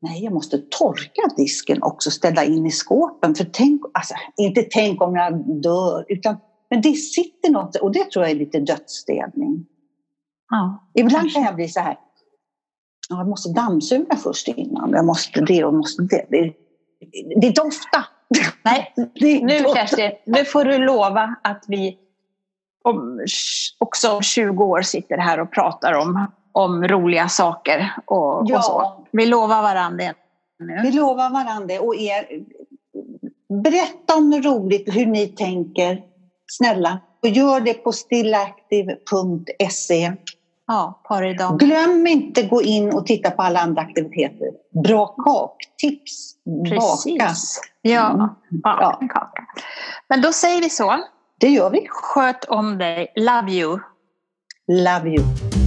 Nej, 0.00 0.24
jag 0.24 0.32
måste 0.32 0.58
torka 0.58 1.22
disken 1.36 1.82
också, 1.82 2.10
ställa 2.10 2.44
in 2.44 2.66
i 2.66 2.70
skåpen. 2.70 3.34
För 3.34 3.44
tänk, 3.44 3.82
alltså, 3.94 4.14
inte 4.36 4.62
tänk 4.70 5.02
om 5.02 5.16
jag 5.16 5.62
dör, 5.62 6.04
utan 6.08 6.36
men 6.70 6.80
det 6.80 6.92
sitter 6.92 7.50
något, 7.50 7.76
och 7.76 7.92
det 7.92 8.10
tror 8.10 8.24
jag 8.24 8.30
är 8.30 8.38
lite 8.38 8.60
dödsstädning. 8.60 9.66
Ja, 10.50 10.90
Ibland 10.94 11.32
kan 11.32 11.42
jag 11.42 11.54
bli 11.54 11.68
så 11.68 11.80
här, 11.80 11.96
jag 13.08 13.28
måste 13.28 13.52
dammsuga 13.52 14.16
först 14.16 14.48
innan, 14.48 14.92
jag 14.92 15.04
måste 15.04 15.40
det 15.40 15.64
och 15.64 15.74
måste 15.74 16.02
det. 16.02 16.26
Det, 16.30 16.52
det 17.40 17.60
ofta, 17.60 18.04
Nej, 18.64 18.94
nu 19.42 19.64
Kerstin, 19.74 20.10
nu 20.26 20.44
får 20.44 20.64
du 20.64 20.78
lova 20.78 21.34
att 21.42 21.64
vi 21.68 21.98
om, 22.84 23.20
också 23.78 24.10
om 24.10 24.22
20 24.22 24.64
år 24.64 24.82
sitter 24.82 25.18
här 25.18 25.40
och 25.40 25.52
pratar 25.52 25.92
om, 25.92 26.26
om 26.52 26.88
roliga 26.88 27.28
saker 27.28 27.92
och, 28.06 28.42
ja. 28.46 28.58
och 28.58 28.64
så. 28.64 29.04
Vi 29.10 29.26
lovar 29.26 29.62
varandra 29.62 30.04
det. 30.04 30.14
Nu. 30.64 30.80
Vi 30.82 30.92
lovar 30.92 31.30
varandra 31.30 31.80
och 31.80 31.96
er. 31.96 32.26
Berätta 33.62 34.16
om 34.16 34.30
något 34.30 34.44
roligt, 34.44 34.96
hur 34.96 35.06
ni 35.06 35.26
tänker. 35.26 36.02
Snälla. 36.46 37.00
Och 37.22 37.28
gör 37.28 37.60
det 37.60 37.74
på 37.74 37.92
stillactive.se. 37.92 40.12
Ja. 40.68 41.00
Glöm 41.58 42.06
inte 42.06 42.42
gå 42.42 42.62
in 42.62 42.94
och 42.94 43.06
titta 43.06 43.30
på 43.30 43.42
alla 43.42 43.60
andra 43.60 43.82
aktiviteter. 43.82 44.48
Bra 44.82 45.06
kaktips. 45.06 46.34
Precis. 46.68 47.18
Baka. 47.18 47.32
Ja, 47.82 48.10
mm. 48.10 48.28
ja. 48.62 48.98
kaka. 49.00 49.46
Men 50.08 50.22
då 50.22 50.32
säger 50.32 50.62
vi 50.62 50.70
så. 50.70 51.04
Det 51.40 51.48
gör 51.48 51.70
vi. 51.70 51.86
Sköt 51.90 52.44
om 52.44 52.78
dig. 52.78 53.12
Love 53.16 53.52
you. 53.52 53.78
Love 54.68 55.08
you. 55.08 55.57